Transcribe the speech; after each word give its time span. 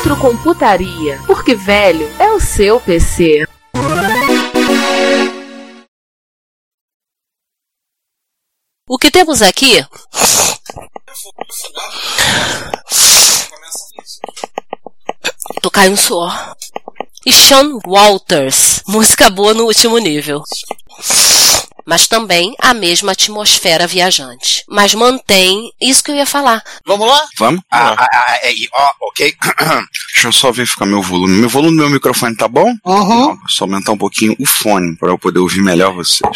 Retrocomputaria, 0.00 1.20
porque 1.26 1.54
velho 1.54 2.10
é 2.18 2.32
o 2.32 2.40
seu 2.40 2.80
PC. 2.80 3.46
O 8.88 8.96
que 8.96 9.10
temos 9.10 9.42
aqui? 9.42 9.84
Tô 15.60 15.70
caindo 15.70 15.92
um 15.92 15.96
suor. 15.98 16.56
E 17.26 17.32
Sean 17.34 17.78
Walters. 17.86 18.82
Música 18.88 19.28
boa 19.28 19.52
no 19.52 19.64
último 19.64 19.98
nível. 19.98 20.42
Mas 21.90 22.06
também 22.06 22.54
a 22.60 22.72
mesma 22.72 23.10
atmosfera 23.10 23.84
viajante. 23.84 24.62
Mas 24.68 24.94
mantém 24.94 25.72
isso 25.80 26.04
que 26.04 26.12
eu 26.12 26.14
ia 26.14 26.24
falar. 26.24 26.62
Vamos 26.86 27.04
lá? 27.04 27.20
Vamos? 27.36 27.60
Ah, 27.68 27.96
ah, 27.98 28.08
ah, 28.12 28.38
é, 28.44 28.52
ó, 28.72 28.90
ok. 29.08 29.34
Deixa 30.14 30.28
eu 30.28 30.32
só 30.32 30.52
verificar 30.52 30.86
meu 30.86 31.02
volume. 31.02 31.34
Meu 31.40 31.48
volume 31.48 31.76
do 31.76 31.82
meu 31.82 31.90
microfone 31.90 32.36
tá 32.36 32.46
bom? 32.46 32.72
Uhum. 32.84 33.36
Só 33.48 33.64
aumentar 33.64 33.90
um 33.90 33.98
pouquinho 33.98 34.36
o 34.38 34.46
fone 34.46 34.96
para 34.98 35.08
eu 35.08 35.18
poder 35.18 35.40
ouvir 35.40 35.62
melhor 35.62 35.92
vocês. 35.92 36.30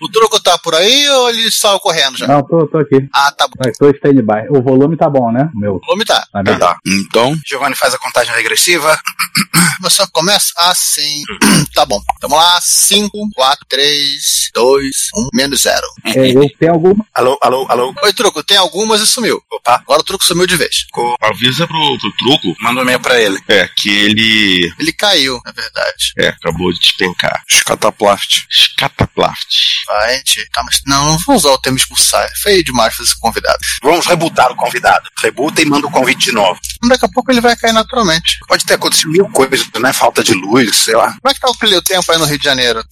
O 0.00 0.08
truco 0.08 0.40
tá 0.40 0.56
por 0.58 0.74
aí 0.74 1.08
ou 1.10 1.28
ele 1.28 1.50
saiu 1.50 1.78
correndo 1.78 2.16
já? 2.16 2.26
Não, 2.26 2.42
tô, 2.42 2.66
tô 2.66 2.78
aqui. 2.78 3.06
Ah, 3.14 3.30
tá 3.32 3.46
bom. 3.46 3.70
Tô 3.78 3.90
stand-by. 3.90 4.48
O 4.50 4.62
volume 4.62 4.96
tá 4.96 5.10
bom, 5.10 5.30
né? 5.30 5.50
O 5.54 5.58
meu. 5.58 5.74
O 5.76 5.80
volume 5.80 6.06
tá. 6.06 6.26
Tá 6.32 6.42
bem. 6.42 6.58
Tá. 6.58 6.78
Então, 6.86 7.36
Giovanni 7.46 7.74
faz 7.74 7.92
a 7.92 7.98
contagem 7.98 8.34
regressiva. 8.34 8.98
Você 9.82 10.02
começa 10.12 10.52
assim. 10.56 11.22
tá 11.74 11.84
bom. 11.84 12.00
Vamos 12.22 12.38
lá. 12.38 12.58
5, 12.62 13.10
4, 13.34 13.66
3, 13.68 14.50
2, 14.54 14.79
1, 14.80 15.28
menos 15.34 15.62
0. 15.62 15.80
É, 16.06 16.30
eu 16.32 16.50
tenho 16.58 16.72
alguma. 16.72 17.06
Alô, 17.14 17.38
alô, 17.42 17.66
alô. 17.68 17.94
Oi, 18.02 18.12
truco, 18.12 18.42
tem 18.42 18.56
algumas 18.56 19.00
e 19.00 19.06
sumiu. 19.06 19.42
Opa, 19.50 19.74
agora 19.74 20.00
o 20.00 20.04
truco 20.04 20.24
sumiu 20.24 20.46
de 20.46 20.56
vez. 20.56 20.86
avisa 21.20 21.66
pro, 21.66 21.98
pro 21.98 22.12
truco. 22.12 22.56
Manda 22.60 22.80
um 22.80 22.82
e-mail 22.82 23.00
pra 23.00 23.20
ele. 23.20 23.38
É, 23.48 23.68
que 23.68 23.90
ele. 23.90 24.72
Ele 24.78 24.92
caiu, 24.92 25.40
na 25.44 25.52
verdade. 25.52 26.12
É, 26.18 26.28
acabou 26.28 26.72
de 26.72 26.80
despencar. 26.80 27.42
Scataplaft. 27.50 28.44
Scataplaft. 28.50 29.84
Vai, 29.86 30.16
gente. 30.18 30.48
Tá, 30.52 30.62
mas 30.64 30.80
não, 30.86 31.04
não 31.06 31.18
vamos 31.18 31.44
usar 31.44 31.54
o 31.54 31.58
termo 31.58 31.78
expulsar. 31.78 32.24
É 32.24 32.34
feio 32.42 32.64
demais 32.64 32.94
fazer 32.94 33.10
esse 33.10 33.20
convidado. 33.20 33.58
Vamos 33.82 34.06
rebutar 34.06 34.50
o 34.50 34.56
convidado. 34.56 35.08
Rebuta 35.22 35.62
e 35.62 35.64
manda 35.64 35.86
o 35.86 35.90
convite 35.90 36.26
de 36.26 36.32
novo. 36.32 36.58
Daqui 36.88 37.04
a 37.04 37.08
pouco 37.08 37.30
ele 37.30 37.40
vai 37.40 37.56
cair 37.56 37.72
naturalmente. 37.72 38.38
Pode 38.46 38.64
ter 38.64 38.74
acontecido 38.74 39.10
mil 39.10 39.28
coisas, 39.30 39.66
né? 39.78 39.92
Falta 39.92 40.22
de 40.22 40.34
luz, 40.34 40.76
sei 40.76 40.96
lá. 40.96 41.14
Como 41.20 41.30
é 41.30 41.34
que 41.34 41.40
tá 41.40 41.50
o 41.50 41.82
tempo 41.82 42.12
aí 42.12 42.18
no 42.18 42.24
Rio 42.24 42.38
de 42.38 42.44
Janeiro? 42.44 42.84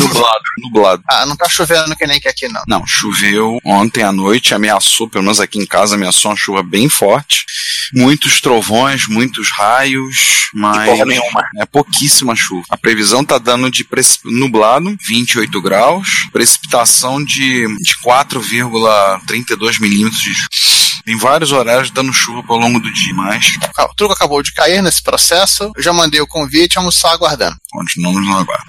Nublado. 0.00 0.42
Nublado. 0.58 1.02
Ah, 1.08 1.26
não 1.26 1.36
tá 1.36 1.48
chovendo 1.48 1.94
que 1.96 2.06
nem 2.06 2.20
que 2.20 2.28
aqui, 2.28 2.48
não. 2.48 2.62
Não, 2.66 2.86
choveu 2.86 3.58
ontem 3.64 4.02
à 4.02 4.12
noite, 4.12 4.54
ameaçou, 4.54 5.08
pelo 5.08 5.24
menos 5.24 5.40
aqui 5.40 5.58
em 5.58 5.66
casa, 5.66 5.94
ameaçou 5.94 6.30
uma 6.30 6.36
chuva 6.36 6.62
bem 6.62 6.88
forte. 6.88 7.44
Muitos 7.92 8.40
trovões, 8.40 9.06
muitos 9.08 9.48
raios, 9.50 10.48
mas. 10.54 10.88
porra 10.88 11.04
nenhuma. 11.04 11.44
É 11.58 11.66
pouquíssima 11.66 12.34
chuva. 12.36 12.64
A 12.70 12.76
previsão 12.76 13.24
tá 13.24 13.36
dando 13.38 13.70
de 13.70 13.84
precip... 13.84 14.22
nublado, 14.30 14.96
28 15.08 15.60
graus, 15.60 16.08
precipitação 16.32 17.22
de, 17.22 17.66
de 17.78 17.94
4,32 18.04 19.80
milímetros 19.80 20.20
de 20.22 20.32
chuva. 20.34 20.80
Em 21.06 21.16
vários 21.16 21.50
horários 21.50 21.90
dando 21.90 22.12
chuva 22.12 22.42
ao 22.48 22.58
longo 22.58 22.78
do 22.78 22.92
dia, 22.92 23.14
mas 23.14 23.54
Ah, 23.76 23.84
O 23.86 23.94
truco 23.94 24.12
acabou 24.14 24.42
de 24.42 24.52
cair 24.52 24.82
nesse 24.82 25.02
processo. 25.02 25.72
Eu 25.76 25.82
já 25.82 25.92
mandei 25.92 26.20
o 26.20 26.26
convite, 26.26 26.74
vamos 26.76 26.94
só 26.94 27.08
aguardando. 27.08 27.56
continuamos 27.70 28.24
no 28.24 28.32
aguardo. 28.36 28.64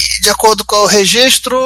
E 0.00 0.03
de 0.20 0.30
acordo 0.30 0.64
com 0.64 0.76
o 0.76 0.86
registro 0.86 1.56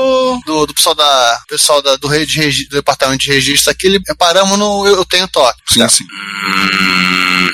do, 0.46 0.66
do 0.66 0.74
pessoal, 0.74 0.94
da, 0.94 1.40
pessoal 1.48 1.82
da, 1.82 1.96
do, 1.96 2.08
re- 2.08 2.26
de 2.26 2.38
regi- 2.38 2.68
do 2.68 2.76
departamento 2.76 3.22
de 3.24 3.30
registro 3.30 3.70
aqui, 3.70 3.86
ele, 3.86 4.00
paramos 4.18 4.58
no 4.58 4.86
Eu, 4.86 4.96
eu 4.96 5.04
Tenho 5.04 5.28
Toque. 5.28 5.60
Sim, 5.66 5.88
sim. 5.88 6.04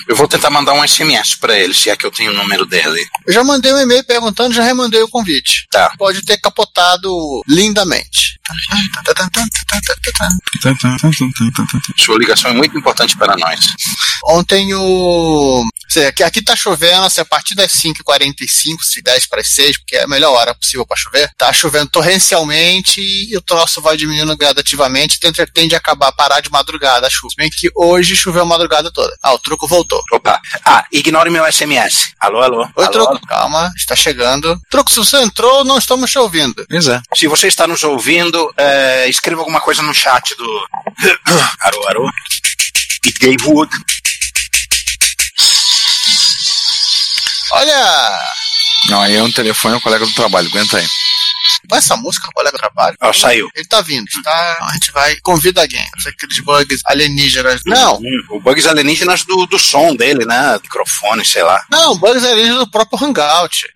Eu 0.06 0.16
vou 0.16 0.28
tentar 0.28 0.50
mandar 0.50 0.74
um 0.74 0.86
SMS 0.86 1.34
pra 1.36 1.58
ele, 1.58 1.74
se 1.74 1.90
é 1.90 1.96
que 1.96 2.04
eu 2.04 2.10
tenho 2.10 2.32
o 2.32 2.34
número 2.34 2.66
dele. 2.66 3.00
Eu 3.26 3.32
já 3.32 3.42
mandei 3.42 3.72
um 3.72 3.78
e-mail 3.78 4.04
perguntando, 4.04 4.54
já 4.54 4.62
remandei 4.62 5.02
o 5.02 5.08
convite. 5.08 5.66
Tá. 5.70 5.92
Pode 5.96 6.22
ter 6.22 6.38
capotado 6.38 7.42
lindamente. 7.48 8.38
Sua 11.96 12.18
ligação 12.18 12.50
é 12.50 12.54
muito 12.54 12.76
importante 12.76 13.16
para 13.16 13.36
nós. 13.36 13.60
Ontem 14.26 14.74
o. 14.74 15.64
Aqui, 16.26 16.42
tá 16.42 16.56
chovendo, 16.56 17.04
assim, 17.04 17.20
a 17.20 17.24
partir 17.24 17.54
das 17.54 17.72
5h45, 17.72 18.82
se 18.82 19.02
10 19.02 19.26
para 19.26 19.40
as 19.40 19.48
6, 19.48 19.78
porque 19.78 19.96
é 19.96 20.04
a 20.04 20.08
melhor 20.08 20.32
hora 20.32 20.54
possível 20.54 20.84
para 20.84 20.96
chover. 20.96 21.30
Tá 21.38 21.52
chovendo 21.52 21.88
torrencialmente 21.88 23.00
e 23.00 23.36
o 23.36 23.40
troço 23.40 23.80
vai 23.80 23.96
diminuindo 23.96 24.36
gradativamente, 24.36 25.20
tende 25.20 25.74
a 25.74 25.78
acabar, 25.78 26.10
parar 26.12 26.40
de 26.40 26.50
madrugada 26.50 27.06
a 27.06 27.10
chuva. 27.10 27.30
Se 27.30 27.36
bem 27.36 27.50
que 27.50 27.70
hoje 27.74 28.16
choveu 28.16 28.42
a 28.42 28.46
madrugada 28.46 28.90
toda. 28.92 29.14
Ah, 29.22 29.34
o 29.34 29.38
truco 29.38 29.68
voltou. 29.68 29.93
Opa. 30.12 30.40
Ah, 30.64 30.84
ignore 30.92 31.30
meu 31.30 31.50
SMS. 31.50 32.12
Alô, 32.20 32.42
alô. 32.42 32.62
Oi, 32.62 32.84
alô, 32.84 32.90
truco. 32.92 33.10
alô. 33.10 33.20
Calma, 33.26 33.72
está 33.76 33.94
chegando. 33.96 34.58
Truco, 34.70 34.90
se 34.90 34.96
você 34.96 35.18
entrou, 35.18 35.64
não 35.64 35.78
estamos 35.78 36.10
te 36.10 36.18
ouvindo. 36.18 36.64
Pois 36.68 36.86
é. 36.88 37.00
Se 37.14 37.26
você 37.26 37.48
está 37.48 37.66
nos 37.66 37.82
ouvindo, 37.84 38.52
é, 38.56 39.08
escreva 39.08 39.40
alguma 39.40 39.60
coisa 39.60 39.82
no 39.82 39.94
chat 39.94 40.34
do. 40.36 40.68
Arô, 41.60 41.88
arô. 41.88 42.10
It 43.06 43.18
gave 43.18 43.44
wood. 43.46 43.70
Olha! 47.52 48.18
Não, 48.88 49.00
aí 49.00 49.16
é 49.16 49.22
um 49.22 49.32
telefone, 49.32 49.74
é 49.74 49.76
um 49.78 49.80
colega 49.80 50.04
do 50.04 50.14
trabalho, 50.14 50.48
aguenta 50.48 50.78
aí. 50.78 50.86
Essa 51.76 51.96
música, 51.96 52.28
colega 52.34 52.56
do 52.56 52.60
trabalho. 52.60 52.96
Ó, 53.00 53.12
saiu. 53.12 53.48
Ele 53.54 53.66
tá 53.66 53.80
vindo. 53.80 54.06
Tá, 54.22 54.58
a 54.70 54.72
gente 54.74 54.92
vai. 54.92 55.16
Convida 55.22 55.60
alguém. 55.62 55.84
Aqueles 56.06 56.38
bugs 56.40 56.80
alienígenas. 56.86 57.60
Não, 57.66 57.96
Hum, 57.98 58.24
o 58.30 58.40
bugs 58.40 58.66
alienígenas 58.66 59.24
do, 59.24 59.46
do 59.46 59.58
som 59.58 59.94
dele, 59.94 60.24
né? 60.24 60.58
Microfone, 60.62 61.24
sei 61.24 61.42
lá. 61.42 61.64
não, 61.70 61.96
bugs 61.96 62.22
alienígenas 62.24 62.58
do 62.60 62.70
próprio 62.70 63.02
Hangout. 63.04 63.66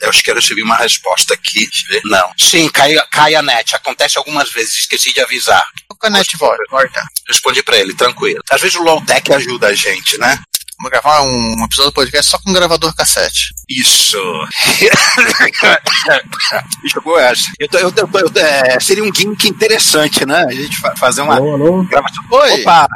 Eu 0.00 0.08
acho 0.10 0.22
que 0.22 0.30
eu 0.30 0.34
recebi 0.34 0.62
uma 0.62 0.76
resposta 0.76 1.34
aqui. 1.34 1.66
Deixa 1.66 1.86
eu 1.86 1.92
ver. 1.92 2.02
Não. 2.04 2.32
Sim, 2.38 2.68
cai, 2.68 2.94
cai 3.10 3.34
a 3.34 3.42
net. 3.42 3.74
Acontece 3.74 4.18
algumas 4.18 4.50
vezes, 4.50 4.78
esqueci 4.78 5.12
de 5.12 5.20
avisar. 5.20 5.62
O 5.90 5.94
Canete 5.94 6.36
volta. 6.36 6.62
Volta. 6.70 7.02
Respondi 7.28 7.62
pra 7.62 7.76
ele, 7.76 7.94
tranquilo. 7.94 8.40
Às 8.50 8.60
vezes 8.60 8.76
o 8.76 8.82
low-tech 8.82 9.32
ajuda 9.32 9.68
a 9.68 9.74
gente, 9.74 10.18
né? 10.18 10.38
Vamos 10.82 10.90
gravar 10.90 11.22
um 11.22 11.64
episódio 11.64 11.92
do 11.92 11.94
podcast 11.94 12.28
só 12.32 12.38
com 12.40 12.52
gravador 12.52 12.92
cassete. 12.92 13.54
Isso. 13.68 14.18
Jogou 16.92 17.16
essa. 17.20 17.44
Eu, 17.60 17.68
tô- 17.68 17.78
eu, 17.78 17.92
tô- 17.92 18.18
eu, 18.18 18.28
tô- 18.30 18.40
é, 18.40 18.80
seria 18.80 19.04
um 19.04 19.14
gimmick 19.14 19.48
interessante, 19.48 20.26
né? 20.26 20.44
A 20.48 20.52
gente 20.52 20.76
fa- 20.80 20.96
fazer 20.96 21.22
uma 21.22 21.36
Alô, 21.36 21.52
alô? 21.54 21.84
gravação. 21.84 22.24
Oi! 22.32 22.62
Opa! 22.62 22.88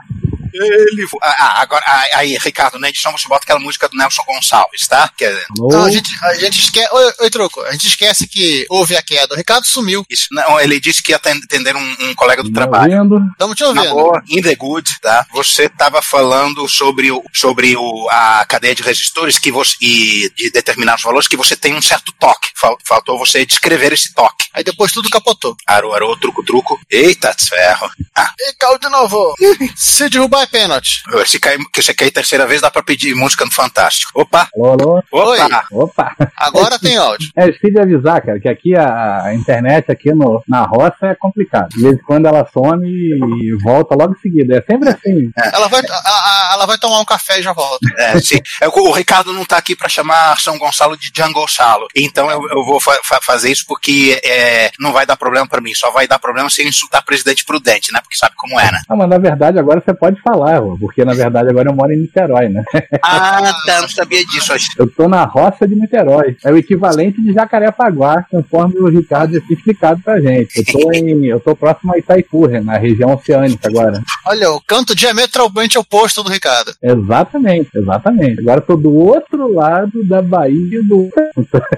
Ele. 0.65 1.07
Ah, 1.23 1.37
ah, 1.39 1.61
agora, 1.63 1.85
ah, 1.87 2.07
aí, 2.15 2.37
Ricardo, 2.39 2.79
na 2.79 2.89
edição 2.89 3.13
você 3.13 3.29
bota 3.29 3.45
aquela 3.45 3.61
música 3.61 3.89
do 3.89 3.97
Nelson 3.97 4.23
Gonçalves, 4.25 4.87
tá? 4.87 5.11
Que 5.17 5.25
é? 5.25 5.43
Não, 5.59 5.85
a 5.85 5.91
gente, 5.91 6.11
a 6.25 6.35
gente 6.35 6.61
esquece. 6.61 6.89
Oi, 6.93 7.13
oi, 7.21 7.31
Truco. 7.31 7.61
A 7.63 7.73
gente 7.73 7.87
esquece 7.87 8.27
que 8.27 8.67
houve 8.69 8.97
a 8.97 9.03
queda. 9.03 9.35
O 9.35 9.37
Ricardo 9.37 9.67
sumiu. 9.67 10.05
isso, 10.11 10.29
não, 10.33 10.59
ele 10.61 10.79
disse 10.81 11.03
que 11.03 11.13
ia 11.13 11.17
aten- 11.17 11.41
atender 11.45 11.77
um, 11.77 11.97
um 12.01 12.15
colega 12.15 12.43
do 12.43 12.49
Me 12.49 12.55
trabalho. 12.55 12.97
ouvindo? 12.99 13.21
Estamos 13.33 13.57
te 13.57 13.61
Na 13.63 13.69
ouvindo. 13.69 13.91
boa, 13.91 14.23
in 14.29 14.43
the 14.43 14.55
good, 14.55 14.89
tá? 15.01 15.27
Você 15.33 15.65
estava 15.65 16.01
falando 16.03 16.67
sobre, 16.69 17.11
o, 17.11 17.23
sobre 17.33 17.77
o, 17.77 18.09
a 18.11 18.45
cadeia 18.47 18.75
de 18.75 18.83
resistores 18.83 19.39
que 19.39 19.51
você, 19.53 19.77
e 19.81 20.31
de 20.37 20.51
determinados 20.51 21.03
valores 21.03 21.29
que 21.29 21.37
você 21.37 21.57
tem 21.57 21.75
um 21.75 21.83
certo 21.83 22.13
toque. 22.19 22.49
Fal- 22.55 22.79
faltou 22.87 23.19
você 23.19 23.45
descrever 23.45 23.93
esse 23.93 24.15
toque. 24.15 24.47
Aí 24.55 24.65
depois 24.65 24.93
tudo 24.93 25.11
capotou. 25.11 25.55
Arô, 25.67 25.93
arô, 25.95 26.17
truco, 26.17 26.43
truco. 26.45 26.79
Eita, 26.91 27.35
ferro. 27.39 27.91
Ah, 28.15 28.33
E 28.39 28.55
caiu 28.55 28.79
de 28.79 28.89
novo. 28.89 29.35
Se 29.77 30.09
derrubar 30.09 30.46
vai 30.47 30.61
pênalti. 30.61 31.03
Se 31.27 31.39
cair, 31.39 31.59
que 31.73 31.83
você 31.83 31.93
cair 31.95 32.11
terceira 32.11 32.47
vez, 32.47 32.61
dá 32.61 32.71
pra 32.71 32.83
pedir 32.83 33.15
música 33.15 33.45
no 33.45 33.53
Fantástico. 33.53 34.13
Opa! 34.15 34.49
Alô, 34.55 34.73
alô? 34.73 35.03
Opa! 35.11 35.65
Opa! 35.73 36.17
Agora 36.37 36.79
tem 36.79 36.97
áudio. 36.97 37.31
É, 37.37 37.49
esqueci 37.49 37.73
de 37.73 37.81
avisar, 37.81 38.21
cara, 38.23 38.39
que 38.41 38.49
aqui 38.49 38.75
a, 38.77 39.25
a 39.25 39.35
internet 39.35 39.91
aqui 39.91 40.13
no, 40.13 40.43
na 40.49 40.63
roça 40.63 40.97
é 41.07 41.15
complicado. 41.15 41.69
De 41.71 41.83
vez 41.83 41.95
em 41.95 42.03
quando 42.03 42.27
ela 42.27 42.47
some 42.53 42.87
e 42.87 43.57
volta 43.63 43.95
logo 43.95 44.15
em 44.15 44.21
seguida. 44.21 44.57
É 44.59 44.63
sempre 44.73 44.89
assim. 44.91 45.31
Ela 45.53 45.69
vai, 45.69 45.81
a- 45.81 45.95
a- 45.95 46.51
ela 46.55 46.67
vai 46.67 46.79
tomar 46.79 47.01
um 47.01 47.05
café 47.05 47.41
e 47.41 47.43
já 47.43 47.53
volta. 47.53 47.87
É, 47.99 48.19
sim. 48.21 48.39
É, 48.61 48.69
o, 48.69 48.73
o 48.73 48.93
Ricardo 48.93 49.33
não 49.33 49.45
tá 49.45 49.57
aqui 49.57 49.75
pra 49.75 49.89
chamar 49.89 50.39
São 50.41 50.59
Gonçalo 50.59 50.97
de 50.97 51.11
Jungle 51.15 51.49
Salo. 51.49 51.87
Então 51.95 52.31
eu, 52.31 52.41
eu 52.51 52.65
vou 52.65 52.79
fa- 52.81 52.99
fa- 53.05 53.21
fazer 53.23 53.51
isso 53.51 53.65
porque 53.67 54.21
é, 54.25 54.71
não 54.79 54.93
vai 54.93 55.07
dar 55.07 55.17
problema 55.17 55.47
pra 55.47 55.61
mim. 55.61 55.75
Só 55.75 55.91
vai 55.91 56.07
dar 56.07 56.19
problema 56.19 56.51
se 56.51 56.63
eu 56.63 56.69
insultar 56.69 57.03
presidente 57.05 57.45
prudente, 57.45 57.93
né? 57.93 58.01
Porque 58.03 58.17
sabe 58.17 58.35
como 58.37 58.59
é, 58.61 58.71
né? 58.71 58.81
Ah, 58.89 58.97
mas 58.97 59.09
na 59.09 59.19
verdade 59.19 59.59
agora 59.59 59.83
você 59.85 59.95
pode 59.95 60.21
falar, 60.27 60.61
porque 60.81 61.05
na 61.05 61.15
verdade 61.15 61.49
agora 61.49 61.71
eu 61.71 61.75
moro 61.75 61.93
em 61.93 61.99
Niterói, 61.99 62.49
né? 62.49 62.65
Ah, 63.01 63.53
tá, 63.65 63.83
não 63.83 63.89
sabia 63.89 64.25
disso. 64.27 64.53
Eu 64.77 64.89
tô 64.91 65.09
na 65.09 65.25
roça 65.25 65.69
de 65.69 65.77
Niterói. 65.77 66.37
É 66.45 66.51
o 66.51 66.57
equivalente 66.57 67.23
de 67.23 67.33
Jacarepaguá, 67.33 68.25
conforme 68.29 68.81
o 68.81 68.89
Ricardo 68.89 69.35
já 69.35 69.41
tinha 69.41 69.57
explicado 69.57 70.01
pra 70.03 70.21
gente. 70.21 70.59
Eu 70.59 70.65
tô, 70.65 70.93
em, 70.93 71.27
eu 71.27 71.39
tô 71.39 71.55
próximo 71.55 71.95
a 71.95 71.99
Itaipu, 71.99 72.49
na 72.49 72.77
região 72.77 73.15
oceânica 73.15 73.69
agora. 73.69 74.03
Olha, 74.27 74.51
o 74.51 74.61
canto 74.61 74.95
diametralmente 74.95 75.79
oposto 75.79 76.25
do 76.25 76.31
Ricardo. 76.31 76.75
Exatamente, 76.83 77.71
exatamente. 77.75 78.41
Agora 78.41 78.59
eu 78.59 78.67
tô 78.67 78.77
do 78.77 78.93
outro 78.95 79.53
lado 79.53 80.05
da 80.05 80.21
Bahia 80.21 80.83
do. 80.83 81.09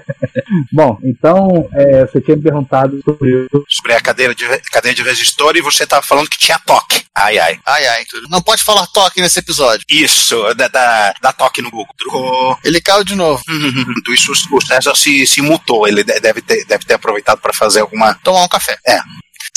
Bom, 0.73 0.97
então 1.03 1.67
é, 1.73 2.05
você 2.05 2.19
tinha 2.19 2.35
me 2.35 2.43
perguntado 2.43 2.99
sobre. 3.03 3.47
Sobre 3.67 3.93
a 3.93 4.01
cadeira 4.01 4.33
de, 4.33 4.45
cadeia 4.71 4.95
de 4.95 5.03
resistor 5.03 5.55
e 5.55 5.61
você 5.61 5.85
tava 5.85 6.01
falando 6.01 6.29
que 6.29 6.39
tinha 6.39 6.59
toque. 6.59 7.03
Ai, 7.15 7.37
ai. 7.37 7.59
Ai, 7.65 7.85
ai. 7.87 8.03
Não 8.29 8.38
pode 8.41 8.63
falar 8.63 8.85
toque 8.87 9.21
nesse 9.21 9.39
episódio. 9.39 9.85
Isso, 9.89 10.41
da, 10.55 10.67
da, 10.67 11.13
da 11.21 11.33
toque 11.33 11.61
no 11.61 11.69
Google. 11.71 11.93
Trocou. 11.97 12.57
Ele 12.63 12.81
caiu 12.81 13.03
de 13.03 13.15
novo. 13.15 13.43
Tudo 13.45 14.13
isso 14.13 14.31
o 14.51 14.61
César 14.65 14.95
se, 14.95 15.25
se 15.25 15.41
mutou. 15.41 15.87
Ele 15.87 16.03
de- 16.03 16.19
deve 16.19 16.41
ter, 16.41 16.65
deve 16.65 16.85
ter 16.85 16.93
aproveitado 16.95 17.39
pra 17.39 17.53
fazer 17.53 17.81
alguma. 17.81 18.13
Tomar 18.23 18.43
um 18.43 18.47
café. 18.47 18.77
É. 18.87 18.99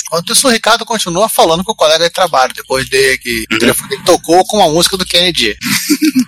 Enquanto 0.05 0.31
isso, 0.31 0.47
o 0.47 0.51
Ricardo 0.51 0.85
continua 0.85 1.27
falando 1.27 1.63
com 1.63 1.71
o 1.71 1.75
colega 1.75 2.03
de 2.05 2.13
trabalho, 2.13 2.53
depois 2.53 2.87
de 2.87 3.17
que 3.17 3.45
o 3.51 3.57
telefone 3.57 3.89
dele 3.89 4.03
tocou 4.05 4.45
com 4.45 4.57
uma 4.57 4.69
música 4.69 4.95
do 4.95 5.05
Kennedy. 5.05 5.55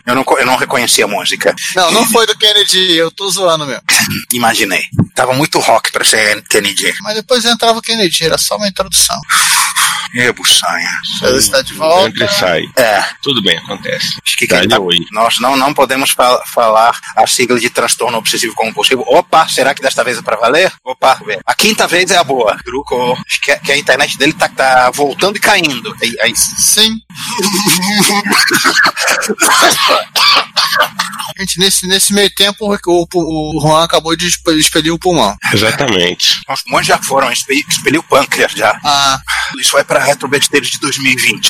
Eu 0.08 0.14
não, 0.14 0.24
eu 0.38 0.46
não 0.46 0.56
reconheci 0.56 1.02
a 1.02 1.08
música. 1.08 1.56
Não, 1.76 1.90
não 1.92 2.06
foi 2.12 2.28
do 2.28 2.38
Kennedy, 2.38 2.94
eu 2.94 3.10
tô 3.10 3.28
zoando 3.32 3.66
mesmo. 3.66 3.82
Imaginei. 4.34 4.84
Tava 5.16 5.34
muito 5.34 5.58
rock 5.60 5.92
pra 5.92 6.06
ser 6.06 6.44
Kennedy. 6.44 6.94
Mas 7.02 7.16
depois 7.16 7.44
entrava 7.44 7.80
o 7.80 7.82
Kennedy, 7.82 8.24
era 8.24 8.38
só 8.38 8.56
uma 8.56 8.68
introdução. 8.68 9.20
É, 10.14 10.32
buçanha. 10.32 10.90
César 11.20 11.38
está 11.38 11.62
de 11.62 11.74
volta. 11.74 12.10
Entra 12.10 12.26
e 12.26 12.30
sai. 12.40 12.64
É. 12.76 13.04
Tudo 13.22 13.42
bem, 13.42 13.58
acontece. 13.58 14.18
Acho 14.26 14.38
que 14.38 14.48
Dá 14.48 14.60
quem 14.60 14.70
tá- 14.70 14.80
oi. 14.80 14.98
nós 15.12 15.40
não, 15.40 15.56
não 15.58 15.74
podemos 15.74 16.12
fa- 16.12 16.42
falar 16.54 16.98
a 17.16 17.26
sigla 17.28 17.60
de 17.60 17.70
transtorno 17.70 18.18
obsessivo 18.18 18.54
compulsivo. 18.56 19.04
Opa, 19.08 19.48
será 19.48 19.74
que 19.74 19.82
desta 19.82 20.04
vez 20.04 20.18
é 20.18 20.22
pra 20.22 20.36
valer? 20.38 20.72
Opa, 20.84 21.16
vê. 21.26 21.40
a 21.46 21.54
quinta 21.56 21.88
vez 21.88 22.12
é 22.12 22.18
a 22.18 22.24
boa. 22.24 22.58
Truco. 22.64 23.14
Acho 23.28 23.42
que, 23.42 23.52
a- 23.52 23.60
que 23.60 23.72
a 23.72 23.78
internet 23.78 24.18
dele 24.18 24.34
tá, 24.34 24.48
tá 24.50 24.90
voltando 24.92 25.38
e 25.38 25.40
caindo. 25.40 25.96
Aí, 26.02 26.16
aí- 26.22 26.36
Sim. 26.36 27.00
Gente, 31.38 31.60
nesse, 31.60 31.88
nesse 31.88 32.14
meio 32.14 32.30
tempo, 32.34 32.66
o, 32.66 32.78
o, 32.88 33.08
o 33.58 33.62
Juan 33.62 33.84
acabou 33.84 34.16
de 34.16 34.26
expe- 34.28 34.54
expelir 34.58 34.92
o 34.94 35.00
pulmão. 35.00 35.36
Exatamente. 35.52 36.42
Os 36.50 36.64
montes 36.68 36.88
já 36.88 36.98
foram, 36.98 37.30
expe- 37.32 37.66
expeliu 37.68 38.00
o 38.02 38.04
pâncreas 38.04 38.52
já. 38.54 38.80
Ah, 38.84 39.20
Isso 39.60 39.72
vai 39.72 39.84
pra 39.84 39.95
Retro 40.00 40.28
Besteiros 40.28 40.72
de 40.72 40.80
2020. 40.80 41.50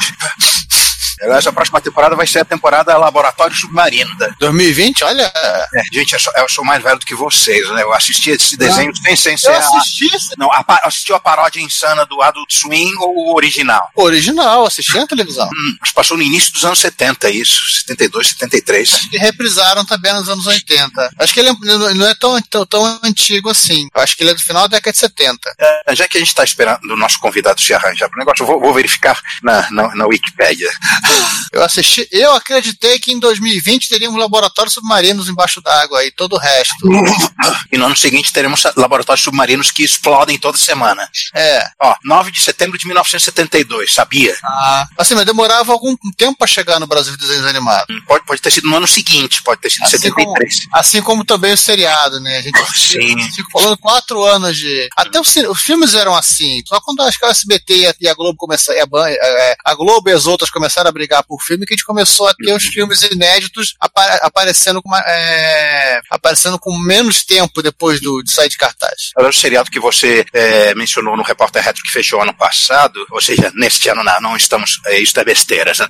Aliás, 1.21 1.45
a 1.47 1.53
próxima 1.53 1.79
temporada 1.81 2.15
vai 2.15 2.27
ser 2.27 2.39
a 2.39 2.45
temporada 2.45 2.95
Laboratório 2.97 3.55
Submarino. 3.55 4.15
Da... 4.17 4.27
2020, 4.39 5.03
olha. 5.03 5.31
É, 5.35 5.83
gente, 5.93 6.13
eu 6.13 6.49
sou, 6.49 6.63
mais 6.63 6.81
velho 6.83 6.99
do 6.99 7.05
que 7.05 7.15
vocês, 7.15 7.69
né? 7.71 7.83
Eu 7.83 7.93
assisti 7.93 8.31
esse 8.31 8.57
desenho 8.57 8.95
sem, 8.95 9.15
sem 9.15 9.37
ser. 9.37 9.49
Eu 9.49 9.53
a- 9.55 9.57
assisti 9.57 10.15
esse 10.15 10.29
Não, 10.37 10.51
a, 10.51 10.63
assistiu 10.83 11.15
a 11.15 11.19
paródia 11.19 11.59
insana 11.61 12.05
do 12.05 12.21
Adult 12.21 12.51
Swim 12.51 12.91
ou 12.99 13.15
o 13.15 13.35
original? 13.35 13.89
original, 13.95 14.65
assisti 14.65 14.97
na 14.97 15.07
televisão. 15.07 15.47
Hum, 15.47 15.77
mas 15.81 15.91
passou 15.91 16.17
no 16.17 16.23
início 16.23 16.51
dos 16.53 16.65
anos 16.65 16.79
70, 16.79 17.29
isso. 17.29 17.55
72, 17.79 18.29
73. 18.29 18.89
Que 19.09 19.17
reprisaram 19.17 19.85
também 19.85 20.13
nos 20.13 20.27
anos 20.29 20.45
80. 20.45 21.09
Acho 21.19 21.33
que 21.33 21.39
ele 21.39 21.49
é- 21.49 21.53
não 21.61 21.95
não 21.95 22.07
é 22.07 22.15
tão, 22.15 22.41
tão, 22.41 22.65
tão 22.65 22.99
antigo 23.03 23.49
assim. 23.49 23.87
Eu 23.95 24.01
acho 24.01 24.15
que 24.17 24.23
ele 24.23 24.31
é 24.31 24.33
do 24.33 24.41
final 24.41 24.67
da 24.67 24.77
década 24.77 24.91
de 24.91 24.99
70. 24.99 25.55
É, 25.59 25.95
já 25.95 26.07
que 26.07 26.17
a 26.17 26.19
gente 26.19 26.29
está 26.29 26.43
esperando 26.43 26.81
o 26.91 26.97
nosso 26.97 27.19
convidado 27.19 27.61
se 27.61 27.73
arranjar 27.73 28.09
para 28.09 28.17
o 28.17 28.19
negócio, 28.19 28.43
eu 28.43 28.47
vou, 28.47 28.59
vou 28.59 28.73
verificar 28.73 29.19
na, 29.41 29.69
na, 29.71 29.95
na 29.95 30.05
Wikipédia. 30.07 30.69
Eu 31.53 31.63
assisti, 31.63 32.07
eu 32.11 32.33
acreditei 32.33 32.99
que 32.99 33.11
em 33.13 33.19
2020 33.19 33.87
teríamos 33.89 34.19
laboratórios 34.19 34.73
submarinos 34.73 35.29
embaixo 35.29 35.61
d'água 35.61 36.03
e 36.05 36.11
todo 36.11 36.33
o 36.33 36.39
resto. 36.39 36.75
E 37.71 37.77
no 37.77 37.85
ano 37.87 37.95
seguinte 37.95 38.31
teremos 38.31 38.63
laboratórios 38.77 39.23
submarinos 39.23 39.69
que 39.71 39.83
explodem 39.83 40.37
toda 40.37 40.57
semana. 40.57 41.07
É. 41.33 41.61
Ó, 41.81 41.95
9 42.03 42.31
de 42.31 42.39
setembro 42.43 42.77
de 42.77 42.85
1972, 42.87 43.93
sabia? 43.93 44.35
Ah, 44.43 44.87
assim, 44.97 45.13
mas 45.15 45.25
demorava 45.25 45.71
algum 45.73 45.95
tempo 46.17 46.37
para 46.37 46.47
chegar 46.47 46.79
no 46.79 46.87
Brasil 46.87 47.11
de 47.13 47.19
desenhos 47.25 47.45
animados. 47.45 47.85
Hum, 47.93 48.01
Pode, 48.07 48.25
pode 48.25 48.41
ter 48.41 48.51
sido 48.51 48.69
no 48.69 48.77
ano 48.77 48.87
seguinte, 48.87 49.43
pode 49.43 49.61
ter 49.61 49.69
sido 49.69 49.83
em 49.83 49.85
Assim 49.85 50.09
como, 50.11 50.33
73. 50.37 50.59
assim 50.73 51.01
como 51.01 51.25
também 51.25 51.53
o 51.53 51.57
seriado, 51.57 52.19
né? 52.19 52.37
A 52.37 52.41
gente 52.41 52.59
Sim. 52.75 53.31
ficou 53.31 53.61
falando 53.61 53.77
quatro 53.77 54.23
anos 54.23 54.55
de. 54.57 54.87
Até 54.95 55.19
os, 55.19 55.35
os 55.35 55.61
filmes 55.61 55.93
eram 55.93 56.15
assim. 56.15 56.61
Só 56.67 56.79
quando 56.81 57.01
acho 57.03 57.19
que 57.19 57.25
a 57.25 57.29
SBT 57.29 57.77
e 57.77 57.87
a, 57.87 57.95
e 58.01 58.07
a 58.07 58.13
Globo 58.13 58.37
começaram. 58.37 58.81
A, 58.81 58.85
Ban- 58.85 59.09
é, 59.09 59.55
a 59.65 59.75
Globo 59.75 60.09
e 60.09 60.13
as 60.13 60.25
outras 60.25 60.49
começaram 60.49 60.89
a 60.89 60.93
brigar 60.95 61.23
por 61.25 61.41
filme 61.41 61.65
que 61.65 61.73
a 61.73 61.75
gente 61.75 61.85
começou 61.85 62.27
a 62.27 62.33
ter 62.33 62.53
os 62.53 62.63
filmes 62.63 63.01
inéditos 63.03 63.75
apa- 63.81 64.19
aparecendo 64.21 64.81
com, 64.81 64.87
uma- 64.89 65.03
é, 65.05 65.99
aparecendo 66.09 66.57
com 66.57 66.75
menos 66.79 67.25
tempo 67.25 67.61
depois 67.61 67.99
do, 67.99 68.23
de 68.23 68.31
sair 68.31 68.47
de 68.49 68.57
cartaz. 68.57 69.11
Agora, 69.15 69.29
o 69.29 69.33
seriado 69.33 69.69
que 69.69 69.79
você 69.79 70.25
é, 70.33 70.73
mencionou 70.75 71.17
no 71.17 71.23
Repórter 71.23 71.61
Retro 71.61 71.83
que 71.83 71.91
fechou 71.91 72.21
ano 72.21 72.33
passado, 72.33 73.05
ou 73.11 73.21
seja, 73.21 73.51
neste 73.55 73.89
ano 73.89 74.03
não, 74.03 74.21
não 74.21 74.37
estamos. 74.37 74.79
É, 74.85 74.97
isso 74.99 75.19
é 75.19 75.23
besteira. 75.25 75.71
né? 75.77 75.87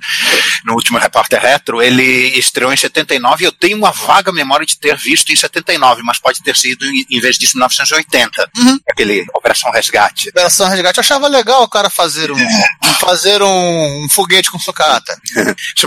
No 0.65 0.73
último 0.73 0.97
Repórter 0.97 1.39
Retro, 1.39 1.81
ele 1.81 2.37
estreou 2.37 2.73
em 2.73 2.77
79 2.77 3.43
e 3.43 3.47
eu 3.47 3.51
tenho 3.51 3.77
uma 3.77 3.91
vaga 3.91 4.31
memória 4.31 4.65
de 4.65 4.77
ter 4.77 4.97
visto 4.97 5.31
em 5.31 5.35
79, 5.35 6.01
mas 6.03 6.17
pode 6.19 6.41
ter 6.41 6.55
sido, 6.57 6.83
em 6.85 7.05
em 7.11 7.19
vez 7.19 7.37
disso, 7.37 7.55
1980. 7.57 8.49
Uhum. 8.57 8.79
Aquele 8.89 9.25
Operação 9.33 9.71
Resgate. 9.71 10.29
Operação 10.29 10.67
Resgate, 10.67 10.97
eu 10.97 11.01
achava 11.01 11.27
legal 11.27 11.63
o 11.63 11.69
cara 11.69 11.89
fazer 11.89 12.31
um, 12.31 12.37
fazer 12.99 13.41
um, 13.41 14.05
um 14.05 14.09
foguete 14.09 14.49
com 14.51 14.57
sucata. 14.59 14.94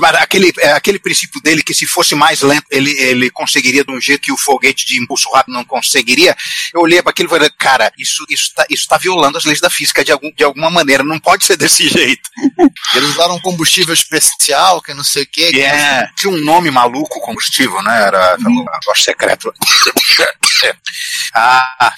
Mas 0.01 0.15
aquele, 0.23 0.53
é, 0.61 0.73
aquele 0.73 0.99
princípio 0.99 1.41
dele 1.41 1.63
que 1.63 1.75
se 1.75 1.87
fosse 1.87 2.15
mais 2.15 2.41
lento, 2.43 2.67
ele, 2.71 2.91
ele 2.99 3.31
conseguiria 3.31 3.85
de 3.85 3.91
um 3.91 4.01
jeito 4.01 4.23
que 4.23 4.33
o 4.33 4.37
foguete 4.37 4.87
de 4.87 5.01
impulso 5.01 5.31
rápido 5.31 5.55
não 5.55 5.65
conseguiria. 5.65 6.37
Eu 6.73 6.81
olhei 6.81 7.03
para 7.03 7.11
aquilo 7.11 7.29
e 7.29 7.31
falei, 7.31 7.51
cara, 7.59 7.93
isso 7.99 8.25
isso 8.29 8.53
tá, 8.55 8.67
isso 8.69 8.87
tá 8.89 8.97
violando 8.97 9.39
as 9.39 9.45
leis 9.45 9.61
da 9.61 9.71
física 9.71 10.05
de, 10.05 10.13
algum, 10.13 10.31
de 10.33 10.45
alguma 10.45 10.71
maneira, 10.71 11.03
não 11.03 11.19
pode 11.19 11.45
ser 11.47 11.57
desse 11.57 11.89
jeito. 11.89 12.31
Eles 12.95 13.11
usaram 13.11 13.37
um 13.37 13.41
combustível 13.41 13.95
especial, 13.95 14.81
que 14.83 14.95
não 14.95 15.05
sei 15.05 15.23
o 15.25 15.27
que. 15.27 15.51
Que 15.51 15.61
é, 15.61 16.09
tinha 16.17 16.33
um 16.33 16.45
nome 16.45 16.71
maluco 16.71 17.21
combustível, 17.21 17.83
né? 17.83 18.03
Era 18.03 18.37
um 18.41 18.65
negócio 18.65 19.05
secreto. 19.05 19.53
ah, 21.35 21.95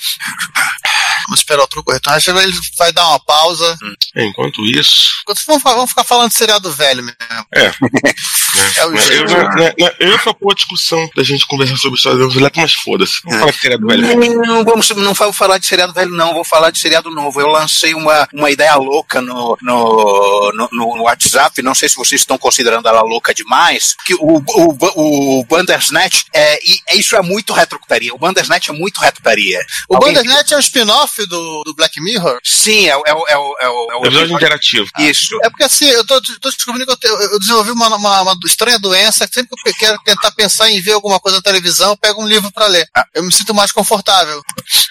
Vamos 1.27 1.41
esperar 1.41 1.63
o 1.63 1.67
truco 1.67 1.93
retornar. 1.93 2.17
Acho 2.19 2.33
que 2.33 2.39
ele 2.39 2.59
vai 2.79 2.93
dar 2.93 3.09
uma 3.09 3.21
pausa. 3.21 3.77
Enquanto 4.17 4.65
isso. 4.67 5.11
Enquanto 5.23 5.41
vamos, 5.47 5.63
vamos 5.63 5.91
ficar 5.91 6.05
falando 6.05 6.31
de 6.31 6.37
seriado 6.37 6.71
velho 6.73 7.03
mesmo. 7.03 7.19
É. 7.53 7.69
né, 7.69 7.75
É 8.77 8.87
o 8.87 8.97
eu, 8.97 9.25
né, 9.27 9.75
né, 9.79 9.95
eu 10.01 10.19
propor 10.19 10.53
a 10.53 10.55
discussão 10.55 11.09
da 11.15 11.23
gente 11.23 11.47
conversar 11.47 11.77
sobre 11.77 11.97
história 11.97 12.19
do 12.19 12.39
Eletro, 12.39 12.61
mas 12.61 12.73
foda-se. 12.75 13.21
Vamos 13.25 13.39
falar 13.41 13.53
de 13.53 13.59
seriado 13.61 13.87
velho. 13.87 14.37
Não, 14.47 14.65
vamos, 14.65 14.91
não 14.91 15.15
vou 15.15 15.33
falar 15.33 15.59
de 15.59 15.67
seriado 15.67 15.93
velho, 15.93 16.11
não. 16.11 16.35
Vou 16.35 16.45
falar 16.45 16.71
de 16.71 16.79
seriado 16.79 17.11
novo. 17.11 17.41
Eu 17.41 17.49
lancei 17.49 17.95
uma, 17.95 18.29
uma 18.33 18.51
ideia 18.51 18.75
louca 18.77 19.21
no, 19.21 19.57
no, 19.63 20.53
no, 20.53 20.69
no 20.97 21.03
WhatsApp. 21.03 21.63
Não 21.63 21.75
sei 21.75 21.89
se 21.89 21.97
vocês 21.97 22.21
estão 22.21 22.37
considerando 22.39 22.89
ela 22.89 23.03
louca 23.03 23.33
demais. 23.35 23.95
Que 24.05 24.15
o, 24.15 24.43
o, 24.47 25.41
o 25.41 25.45
Bandersnatch, 25.45 26.25
é, 26.35 26.59
e 26.65 26.99
isso 26.99 27.17
é 27.17 27.23
muito 27.23 27.53
retrocutaria. 27.53 28.15
O 28.15 28.19
Bandersnatch 28.19 28.69
é 28.69 28.73
muito 28.73 28.99
retrocutaria. 29.01 29.61
O 29.89 29.97
Alguém- 29.97 30.15
Bandersnatch 30.15 30.53
é 30.53 30.57
um 30.57 30.61
spin-off 30.61 31.10
do, 31.27 31.63
do 31.65 31.75
Black 31.75 32.01
Mirror? 32.01 32.39
Sim, 32.45 32.87
é, 32.89 32.97
o- 32.97 33.03
é, 33.07 33.15
o- 33.15 33.27
é, 33.29 33.37
o- 33.39 33.57
é, 33.61 33.69
o- 33.69 33.93
é 33.93 33.97
o 33.97 34.07
Episódio 34.07 34.37
interativo. 34.37 34.89
Isso. 34.99 35.39
É 35.43 35.51
porque 35.51 35.65
assim, 35.65 35.87
eu 35.87 36.05
tô, 36.07 36.21
tô 36.21 36.51
descobrindo 36.51 36.87
que 36.87 36.93
eu, 36.93 36.97
te- 36.97 37.07
eu 37.33 37.39
desenvolvi 37.39 37.71
uma, 37.71 37.89
uma, 37.97 38.23
uma 38.23 38.37
estranha 38.47 38.79
doença. 38.79 39.27
que 39.29 39.35
Sempre 39.35 39.51
que 39.63 39.69
eu 39.71 39.75
quero 39.75 39.99
tentar 40.05 40.31
pensar 40.33 40.71
em 40.71 40.81
ver 40.81 40.93
alguma 40.93 41.19
coisa 41.21 41.39
na 41.39 41.43
televisão, 41.43 41.91
eu 41.91 41.97
pego 41.97 42.23
um 42.23 42.29
livro 42.29 42.51
pra 42.53 42.67
ler. 42.67 42.87
Ah. 42.97 43.05
Eu 43.15 43.23
me 43.25 43.33
sinto 43.33 43.55
mais 43.55 43.73
confortável. 43.73 44.41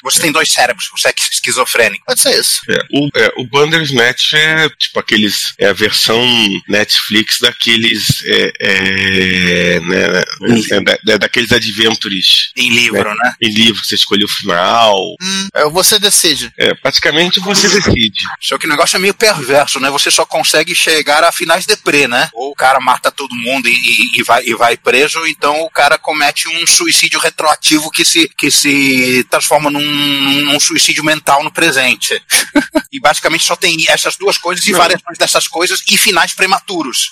Você 0.04 0.20
tem 0.22 0.32
dois 0.32 0.50
cérebros, 0.52 0.88
você 0.92 1.10
é 1.10 1.14
esquizofrênico. 1.32 2.04
Pode 2.06 2.22
ser 2.22 2.40
isso. 2.40 2.60
É, 2.70 2.78
o, 2.94 3.10
é, 3.16 3.34
o 3.38 3.48
Bandersnatch 3.48 4.34
é 4.36 4.70
tipo 4.70 5.00
aqueles. 5.00 5.54
É 5.58 5.68
a 5.68 5.74
versão 5.74 6.20
Netflix 6.68 7.40
daqueles. 7.40 8.06
É, 8.26 8.52
é, 8.62 9.80
né, 9.82 10.24
é, 10.72 10.82
da- 10.82 10.98
da- 11.04 11.18
daqueles 11.18 11.52
adventures 11.52 12.50
Em 12.56 12.70
livro, 12.70 13.10
né? 13.16 13.34
em 13.42 13.50
livro 13.52 13.82
que 13.82 13.88
você 13.88 13.96
escolheu 13.96 14.26
o 14.28 14.32
final. 14.32 14.98
Hum, 15.22 15.48
vou 15.72 15.84
ser 15.84 16.00
decide. 16.10 16.51
É, 16.58 16.74
praticamente 16.75 17.39
você 17.39 17.68
decide. 17.68 18.20
Só 18.42 18.58
que 18.58 18.66
o 18.66 18.70
negócio 18.70 18.96
é 18.96 19.00
meio 19.00 19.13
perverso, 19.13 19.80
né? 19.80 19.89
Você 19.89 20.10
só 20.12 20.25
consegue 20.25 20.74
chegar 20.75 21.24
a 21.24 21.32
finais 21.32 21.66
de 21.66 21.75
pré, 21.78 22.08
né? 22.08 22.30
Ou 22.34 22.51
o 22.51 22.56
cara 22.56 22.80
mata 22.80 23.12
todo 23.12 23.36
mundo 23.36 23.68
e, 23.68 23.74
e- 23.74 24.20
e 24.20 24.24
vai, 24.24 24.44
e 24.46 24.54
vai 24.56 24.78
preso, 24.78 25.20
ou 25.20 25.28
então 25.28 25.62
o 25.62 25.70
cara 25.70 25.98
comete 25.98 26.48
um 26.48 26.66
suicídio 26.68 27.20
retroativo 27.20 27.89
que 27.92 28.04
se, 28.06 28.30
que 28.38 28.50
se 28.51 29.25
transforma 29.30 29.70
num, 29.70 29.82
num 29.82 30.60
suicídio 30.60 31.04
mental 31.04 31.44
no 31.44 31.51
presente. 31.51 32.22
e 32.92 33.00
basicamente 33.00 33.44
só 33.44 33.56
tem 33.56 33.78
essas 33.88 34.16
duas 34.18 34.38
coisas 34.38 34.66
e 34.66 34.72
Não. 34.72 34.80
variações 34.80 35.18
dessas 35.18 35.48
coisas 35.48 35.82
e 35.89 35.98
finais 35.98 36.34
prematuros. 36.34 37.12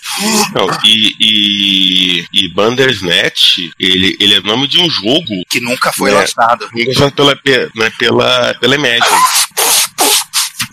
Não, 0.56 0.68
e, 0.84 1.14
e, 1.20 2.26
e 2.34 2.54
Bandersnatch, 2.54 3.58
ele, 3.80 4.16
ele 4.20 4.36
é 4.36 4.42
nome 4.42 4.68
de 4.68 4.80
um 4.80 4.90
jogo 4.90 5.44
que 5.50 5.60
nunca 5.60 5.92
foi 5.92 6.12
É. 6.12 6.14
lançado. 6.16 6.70
lançado 6.74 7.12
pela, 7.14 7.36
pe- 7.36 7.70
né, 7.76 7.92
pela, 7.98 8.54
pela 8.60 8.76
Imagine. 8.96 10.18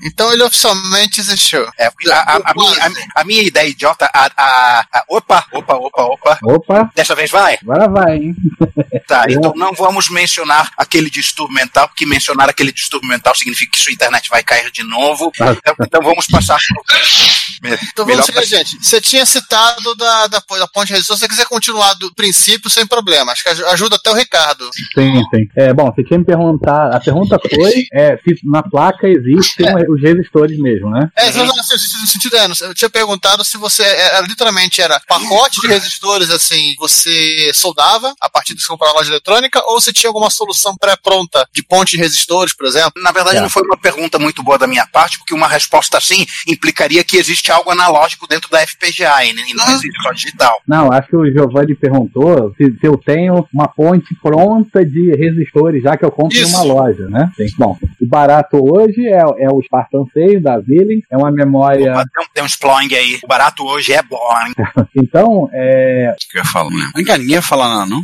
Então 0.07 0.31
ele 0.35 0.43
oficialmente 0.43 1.19
existiu. 1.19 1.67
É, 1.79 1.87
a, 1.87 1.91
a- 2.37 2.41
a 2.45 2.55
minha, 2.55 2.85
a- 2.87 3.21
a 3.21 3.25
minha 3.25 3.43
ideia 3.43 3.67
idiota. 3.69 4.05
A, 4.13 4.31
a- 4.37 4.87
a- 4.93 5.05
opa, 5.09 5.47
opa, 5.51 5.75
opa, 5.77 6.03
opa. 6.03 6.39
Opa, 6.43 6.91
Dessa 6.95 7.15
vez 7.15 7.31
vai? 7.31 7.59
agora 7.63 7.89
vai, 7.89 8.17
hein? 8.17 8.35
Tá, 9.07 9.27
então 9.29 9.53
não 9.55 9.73
vamos 9.75 10.09
mencionar 10.09 10.71
aquele 10.79 11.11
distúrbio 11.11 11.55
mental, 11.55 11.87
porque 11.89 12.07
mencionar 12.07 12.49
aquele 12.49 12.73
distúrbio 12.73 13.07
mental 13.09 13.35
significa 13.35 13.73
que 13.77 13.83
sua 13.83 13.93
internet 13.93 14.31
vai 14.31 14.43
cair 14.43 14.71
de 14.71 14.83
novo. 14.83 15.31
Ah. 15.41 15.53
Então, 15.53 15.75
então 15.81 16.03
vamos 16.03 16.27
passar 16.27 16.59
pro. 16.59 16.83
Então 17.93 18.05
Melhor 18.07 18.25
vamos 18.27 18.27
seguir, 18.27 18.47
gente. 18.47 18.77
Você 18.85 19.01
tinha 19.01 19.25
citado 19.27 19.95
da, 19.95 20.27
da, 20.27 20.39
da 20.39 20.69
ponte 20.69 20.89
de 20.89 20.93
resistência. 20.95 21.15
Se 21.17 21.21
você 21.21 21.29
quiser 21.29 21.47
continuar 21.47 21.95
do 21.95 22.13
princípio, 22.15 22.69
sem 22.71 22.87
problema. 22.87 23.33
Acho 23.33 23.43
que 23.43 23.49
aj- 23.51 23.63
ajuda 23.73 23.97
até 23.97 24.11
o 24.11 24.15
Ricardo. 24.15 24.69
Sim, 24.95 25.23
sim. 25.35 25.49
É, 25.57 25.73
bom, 25.73 25.93
você 25.93 26.03
tinha 26.05 26.19
me 26.19 26.25
perguntado. 26.25 26.95
A 26.97 27.01
pergunta 27.01 27.39
foi 27.55 27.87
é, 27.93 28.17
se 28.19 28.39
na 28.45 28.63
placa 28.63 29.07
existem 29.09 29.67
os 29.89 30.01
resistores 30.03 30.59
mesmo, 30.59 30.91
né? 30.91 31.09
É, 31.17 31.31
uhum. 31.31 31.47
no 31.47 32.07
sentido 32.07 32.37
é, 32.37 32.47
eu 32.69 32.75
tinha 32.75 32.91
perguntado 32.91 33.45
se 33.45 33.57
você 33.57 33.83
era, 33.83 34.21
literalmente 34.21 34.81
era 34.81 35.01
pacote 35.09 35.61
de 35.61 35.67
resistores, 35.69 36.31
assim, 36.31 36.75
você 36.79 37.53
soldava 37.55 38.15
a 38.21 38.29
partir 38.29 38.55
de 38.55 38.63
você 38.63 38.69
comprar 38.69 38.89
na 38.89 38.95
loja 38.95 39.11
eletrônica, 39.11 39.63
ou 39.67 39.81
você 39.81 39.93
tinha 39.93 40.09
alguma 40.09 40.31
solução 40.31 40.77
pré-pronta 40.77 41.47
de 41.53 41.63
ponte 41.63 41.93
de 41.97 42.03
resistores, 42.03 42.55
por 42.55 42.67
exemplo? 42.67 42.93
Na 43.03 43.13
verdade, 43.13 43.39
É. 43.39 43.41
não 43.41 43.51
foi 43.51 43.63
uma 43.63 43.77
pergunta 43.77 44.19
muito 44.19 44.43
boa 44.43 44.59
da 44.59 44.67
minha 44.67 44.87
parte, 44.87 45.19
porque 45.19 45.35
uma 45.35 45.49
resposta 45.49 45.99
assim 45.99 46.27
implicaria 46.47 47.05
que 47.05 47.17
existe 47.17 47.51
algo 47.55 47.71
analógico 47.71 48.27
dentro 48.27 48.51
da 48.51 48.67
FPGA 48.67 49.25
e 49.25 49.35
e 49.35 49.55
não 49.55 49.69
existe 49.71 50.03
só 50.03 50.13
digital. 50.13 50.61
Não, 50.67 50.93
acho 50.93 51.09
que 51.09 51.17
o 51.17 51.31
Giovanni 51.31 51.75
perguntou 51.75 52.55
se, 52.57 52.73
se 52.79 52.87
eu 52.87 52.97
tenho 52.97 53.47
uma 53.53 53.69
ponte 53.69 54.15
pronta 54.23 54.85
de 54.85 55.13
resistores, 55.17 55.83
já 55.83 55.97
que 55.97 56.05
eu 56.05 56.11
compro 56.11 56.37
em 56.37 56.45
uma 56.45 56.63
loja, 56.63 57.09
né? 57.09 57.31
Sim. 57.37 57.47
Bom, 57.59 57.77
o 58.01 58.07
barato 58.07 58.57
hoje 58.57 59.07
é, 59.07 59.21
é 59.39 59.49
o 59.51 59.61
Spartan 59.63 60.05
6 60.13 60.43
da 60.43 60.61
Zilling, 60.61 61.03
é 61.11 61.17
uma 61.17 61.31
memória. 61.31 61.93
Opa, 61.93 62.05
Tem 62.05 62.23
um, 62.23 62.27
tem 62.35 62.45
um 62.45 62.47
Sploing 62.47 62.95
aí. 62.95 63.21
O 63.23 63.27
barato 63.27 63.65
hoje 63.65 63.93
é 63.93 64.03
Boring. 64.03 64.55
Então, 64.97 65.49
é. 65.53 66.15
que 66.31 66.39
eu 66.39 66.43
ia 66.43 66.49
falar 66.49 66.71
mesmo. 66.71 66.93
Não, 66.95 67.17
ninguém 67.17 67.31
ia 67.31 67.43
falar 67.43 67.69
nada, 67.69 67.87
não. 67.87 68.03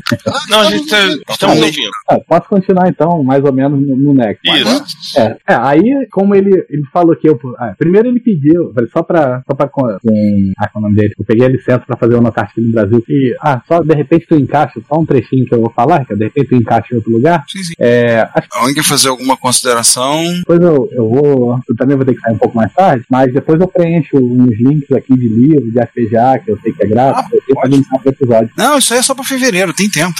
Não, 0.48 0.60
a 0.60 0.64
gente 0.64 0.88
tá, 0.88 0.96
estamos 1.30 1.56
ouvindo. 1.56 1.90
ah, 2.08 2.18
posso 2.20 2.48
continuar 2.48 2.88
então, 2.88 3.22
mais 3.22 3.44
ou 3.44 3.52
menos 3.52 3.80
no, 3.80 3.96
no 3.96 4.14
Next. 4.14 4.40
Isso. 4.44 5.18
É, 5.18 5.36
é, 5.48 5.54
aí, 5.54 6.06
como 6.10 6.34
ele, 6.34 6.50
ele 6.68 6.82
falou 6.92 7.14
que 7.16 7.28
eu. 7.28 7.38
ah, 7.58 7.74
primeiro 7.78 8.08
ele 8.08 8.20
pediu, 8.20 8.72
só 8.92 9.02
pra. 9.02 9.39
Só 9.46 9.54
pra 9.54 9.68
com, 9.68 9.82
com, 9.82 10.52
ah, 10.58 10.70
é 10.74 10.78
o 10.78 10.80
nome 10.80 10.94
dele? 10.96 11.14
Eu 11.18 11.24
peguei 11.24 11.46
a 11.46 11.48
licença 11.50 11.80
pra 11.86 11.96
fazer 11.96 12.14
o 12.14 12.20
Notart 12.20 12.50
aqui 12.50 12.60
no 12.60 12.72
Brasil. 12.72 13.04
E, 13.08 13.34
ah, 13.40 13.60
só 13.66 13.80
de 13.82 13.94
repente 13.94 14.26
tu 14.28 14.34
encaixa, 14.36 14.80
só 14.88 14.98
um 15.00 15.06
trechinho 15.06 15.46
que 15.46 15.54
eu 15.54 15.60
vou 15.60 15.70
falar, 15.74 16.04
que 16.04 16.14
de 16.14 16.24
repente 16.24 16.48
tu 16.48 16.54
encaixa 16.56 16.88
em 16.92 16.96
outro 16.96 17.12
lugar. 17.12 17.44
Sim, 17.48 17.62
sim. 17.62 17.74
É, 17.78 18.28
acho 18.34 18.48
que 18.48 18.56
Alguém 18.58 18.74
quer 18.74 18.84
fazer 18.84 19.08
alguma 19.08 19.36
consideração? 19.36 20.22
depois 20.38 20.60
eu, 20.60 20.88
eu 20.92 21.08
vou. 21.08 21.60
Eu 21.68 21.76
também 21.76 21.96
vou 21.96 22.04
ter 22.04 22.14
que 22.14 22.20
sair 22.20 22.34
um 22.34 22.38
pouco 22.38 22.56
mais 22.56 22.72
tarde, 22.72 23.04
mas 23.10 23.32
depois 23.32 23.60
eu 23.60 23.68
preencho 23.68 24.16
uns 24.16 24.58
links 24.58 24.90
aqui 24.92 25.14
de 25.14 25.28
livro, 25.28 25.70
de 25.70 25.80
FPGA, 25.86 26.38
que 26.44 26.50
eu 26.50 26.58
sei 26.62 26.72
que 26.72 26.84
é 26.84 26.86
grátis, 26.88 27.24
Ah, 27.24 27.36
eu 27.48 27.54
pode. 27.54 27.74
linkar 27.76 28.00
pro 28.00 28.10
episódio. 28.10 28.50
Não, 28.56 28.78
isso 28.78 28.92
aí 28.92 28.98
é 28.98 29.02
só 29.02 29.14
pra 29.14 29.24
fevereiro, 29.24 29.72
tem 29.72 29.88
tempo. 29.88 30.14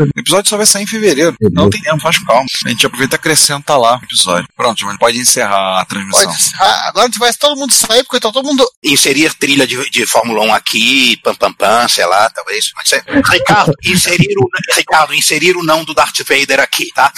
O 0.00 0.18
episódio 0.20 0.48
só 0.48 0.56
vai 0.56 0.66
sair 0.66 0.82
em 0.84 0.86
fevereiro. 0.86 1.34
Beleza. 1.38 1.54
Não 1.54 1.70
tem 1.70 1.80
tempo, 1.82 2.00
faz 2.00 2.18
calma. 2.18 2.46
A 2.64 2.68
gente 2.68 2.86
aproveita 2.86 3.14
e 3.14 3.18
acrescenta 3.18 3.76
lá 3.76 3.96
o 4.00 4.04
episódio. 4.04 4.48
Pronto, 4.56 4.84
mas 4.84 4.96
pode 4.98 5.18
encerrar 5.18 5.80
a 5.80 5.84
transmissão. 5.84 6.24
Pode. 6.24 6.36
Ah, 6.60 6.88
agora 6.88 7.04
a 7.04 7.08
gente 7.08 7.18
vai 7.18 7.32
todo 7.32 7.58
mundo 7.58 7.72
sair, 7.72 8.02
porque 8.04 8.20
tá 8.20 8.30
todo 8.32 8.45
mundo. 8.46 8.66
Inserir 8.82 9.34
trilha 9.34 9.66
de, 9.66 9.90
de 9.90 10.06
Fórmula 10.06 10.42
1 10.44 10.54
aqui, 10.54 11.16
pam 11.22 11.34
pam 11.34 11.52
pam, 11.52 11.88
sei 11.88 12.06
lá, 12.06 12.30
talvez. 12.30 12.72
Pode 12.72 12.88
ser. 12.88 13.04
Ricardo, 13.30 13.72
inserir 13.84 14.34
o, 14.38 14.48
Ricardo, 14.74 15.14
inserir 15.14 15.56
o 15.56 15.64
não 15.64 15.84
do 15.84 15.94
Darth 15.94 16.18
Vader 16.26 16.60
aqui, 16.60 16.90
tá? 16.94 17.12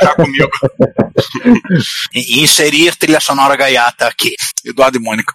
Tá 0.00 0.14
comigo. 0.14 0.50
E 2.12 2.42
inserir 2.42 2.96
trilha 2.96 3.20
sonora 3.20 3.56
gaiata 3.56 4.06
aqui. 4.06 4.34
Eduardo 4.64 4.98
e 4.98 5.00
Mônica. 5.00 5.32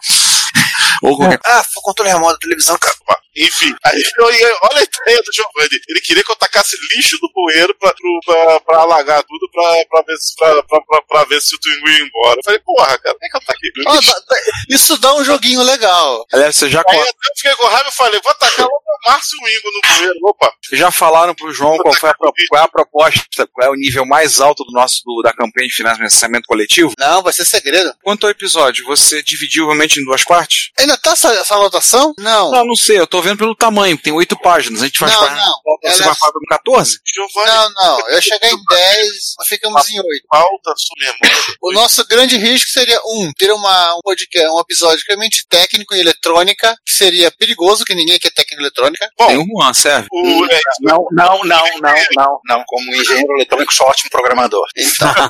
Ou 1.02 1.16
qualquer. 1.16 1.40
Ah, 1.46 1.64
foi 1.64 1.80
o 1.80 1.82
controle 1.82 2.12
remoto 2.12 2.34
da 2.34 2.40
televisão, 2.40 2.78
cara. 2.78 2.96
Enfim, 3.38 3.74
aí 3.86 4.01
eu 4.17 4.32
ia- 4.34 4.58
olha 4.72 4.79
a 4.79 4.84
ideia 4.84 5.22
do 5.24 5.34
Giovanni. 5.34 5.79
Ele 5.88 6.01
queria 6.01 6.24
que 6.24 6.32
eu 6.32 6.36
tacasse 6.36 6.75
lixo 6.96 7.17
no 7.22 7.29
bueiro 7.34 7.75
pra, 7.79 7.94
pro- 7.94 8.20
pra, 8.25 8.60
pra 8.62 8.77
alagar 8.79 9.24
tudo 9.24 9.50
pra, 9.51 9.63
pra, 9.89 10.01
ver 10.08 10.17
se, 10.17 10.36
pra, 10.36 10.63
pra, 10.63 10.82
pra, 10.82 11.01
pra 11.03 11.24
ver 11.25 11.41
se 11.41 11.56
o 11.56 11.60
Twingo 11.60 11.88
ia 11.89 12.00
embora. 12.03 12.39
Eu 12.39 12.44
falei, 12.44 12.60
porra, 12.60 12.98
cara, 13.00 13.15
como 13.15 13.25
é 13.25 13.29
que 13.29 13.38
eu 13.38 13.41
taquei 13.46 13.70
lixo? 13.75 14.12
dá- 14.27 14.38
isso 14.70 14.98
dá 14.98 15.13
um 15.15 15.24
joguinho 15.24 15.62
legal. 15.62 16.25
Aliás, 16.34 16.56
vocês 16.56 16.72
já, 16.72 16.84
Aí 16.88 17.00
até 17.00 17.10
eu 17.10 17.13
fiquei 17.36 17.56
com 17.56 17.67
raiva 17.67 17.89
e 17.89 17.91
falei, 17.96 18.20
vou 18.24 18.34
tacar 18.36 18.65
logo 18.65 18.75
o 18.75 19.12
Márcio 19.12 19.38
Wingo 19.44 19.70
no 19.72 19.96
bueiro. 19.98 20.20
Opa, 20.24 20.51
já 20.74 20.91
falaram 20.91 21.36
pro 21.36 21.53
João 21.53 21.77
qual, 21.77 21.94
foi 21.94 22.10
a, 22.10 22.13
qual 22.15 22.34
é 22.56 22.60
a 22.63 22.67
proposta, 22.67 23.48
qual 23.53 23.67
é 23.67 23.70
o 23.72 23.75
nível 23.75 24.06
mais 24.06 24.39
alto 24.41 24.63
do 24.63 24.72
nosso 24.72 25.01
do- 25.06 25.22
da 25.22 25.32
campanha 25.34 25.67
de 25.67 25.75
financiamento 25.75 26.46
coletivo? 26.48 26.94
Não, 26.98 27.22
vai 27.22 27.34
ser 27.34 27.46
segredo. 27.46 27.94
Quanto 28.03 28.25
ao 28.25 28.32
episódio, 28.32 28.86
você 28.86 29.22
dividiu 29.22 29.65
realmente 29.65 30.00
em 30.00 30.06
duas 30.06 30.24
partes? 30.24 30.72
Ainda 30.79 30.98
tá 30.98 31.12
essa, 31.12 31.32
essa 31.34 31.56
anotação? 31.56 32.13
Não. 32.20 32.51
Não, 32.51 32.65
não 32.65 32.75
sei, 32.75 33.00
eu 33.00 33.08
tô 33.08 33.22
vendo 33.28 33.38
pelo 33.40 33.56
tamanho, 33.56 33.98
tem 33.98 34.14
oito 34.14 34.38
páginas. 34.40 34.82
A 34.82 34.86
gente 34.86 34.98
faz 35.00 35.12
Não, 35.12 35.20
página- 35.20 35.42
não. 35.46 35.54
Você 35.84 35.88
Ela 35.88 36.04
vai 36.06 36.12
é- 36.12 36.16
falar 36.16 36.32
com 36.34 36.40
14? 36.50 37.00
Giovanni, 37.14 37.48
Não, 37.52 37.70
não. 37.74 38.00
Eu 38.10 38.16
ia 38.16 38.22
chegar 38.22 38.50
em 38.50 38.58
10, 38.70 39.08
nós 39.38 39.48
ficamos 39.48 39.90
em 39.90 40.00
8. 40.00 40.08
falta 40.32 40.74
sua 40.78 40.96
memória. 41.00 41.38
O 41.62 41.72
nosso 41.74 42.06
grande 42.08 42.38
risco 42.38 42.70
seria, 42.70 43.00
um, 43.06 43.32
ter 43.38 43.52
uma, 43.52 43.96
um, 43.96 44.00
podcast, 44.04 44.48
um 44.50 44.60
episódio 44.60 45.04
realmente 45.08 45.46
técnico 45.50 45.94
em 45.96 46.00
eletrônica, 46.00 46.76
que 46.86 46.94
seria 46.94 47.32
perigoso, 47.32 47.84
que 47.84 47.94
ninguém 47.96 48.18
quer 48.20 48.32
técnico 48.32 48.62
em 48.62 48.66
eletrônica. 48.66 49.10
Bom, 49.18 49.28
Tem 49.28 49.46
Juan, 49.46 49.74
serve. 49.74 50.08
o, 50.12 50.48
Não, 50.82 51.06
não, 51.12 51.44
não, 51.44 51.66
não, 51.80 51.96
não, 52.16 52.40
não. 52.46 52.64
Como 52.66 52.96
engenheiro 52.96 53.34
eletrônico, 53.38 53.74
sou 53.74 53.88
ótimo 53.88 54.10
programador. 54.10 54.66
Então, 54.78 55.10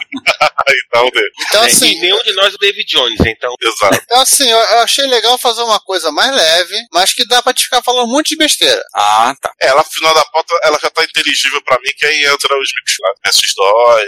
então, 0.69 1.09
então 1.49 1.63
assim, 1.63 1.91
e 1.91 1.99
nenhum 2.01 2.21
de 2.23 2.33
nós 2.33 2.53
é 2.53 2.55
o 2.55 2.59
David 2.59 2.85
Jones, 2.87 3.19
então. 3.25 3.53
Exato. 3.61 4.01
então, 4.03 4.21
assim 4.21 4.49
eu, 4.49 4.57
eu 4.57 4.79
achei 4.79 5.05
legal 5.07 5.37
fazer 5.37 5.61
uma 5.63 5.79
coisa 5.79 6.11
mais 6.11 6.31
leve, 6.33 6.75
mas 6.91 7.13
que 7.13 7.25
dá 7.25 7.41
pra 7.41 7.53
te 7.53 7.63
ficar 7.63 7.81
falando 7.87 8.09
um 8.09 8.11
monte 8.11 8.29
de 8.29 8.37
besteira. 8.37 8.81
Ah, 8.93 9.33
tá. 9.41 9.51
Ela, 9.61 9.81
no 9.81 9.89
final 9.91 10.13
da 10.13 10.25
pauta, 10.25 10.53
ela 10.63 10.77
já 10.81 10.89
tá 10.89 11.03
inteligível 11.03 11.61
pra 11.63 11.77
mim, 11.81 11.89
que 11.97 12.05
aí 12.05 12.25
entra 12.25 12.59
os 12.59 12.69
mixados, 12.81 13.55
S2, 13.55 14.03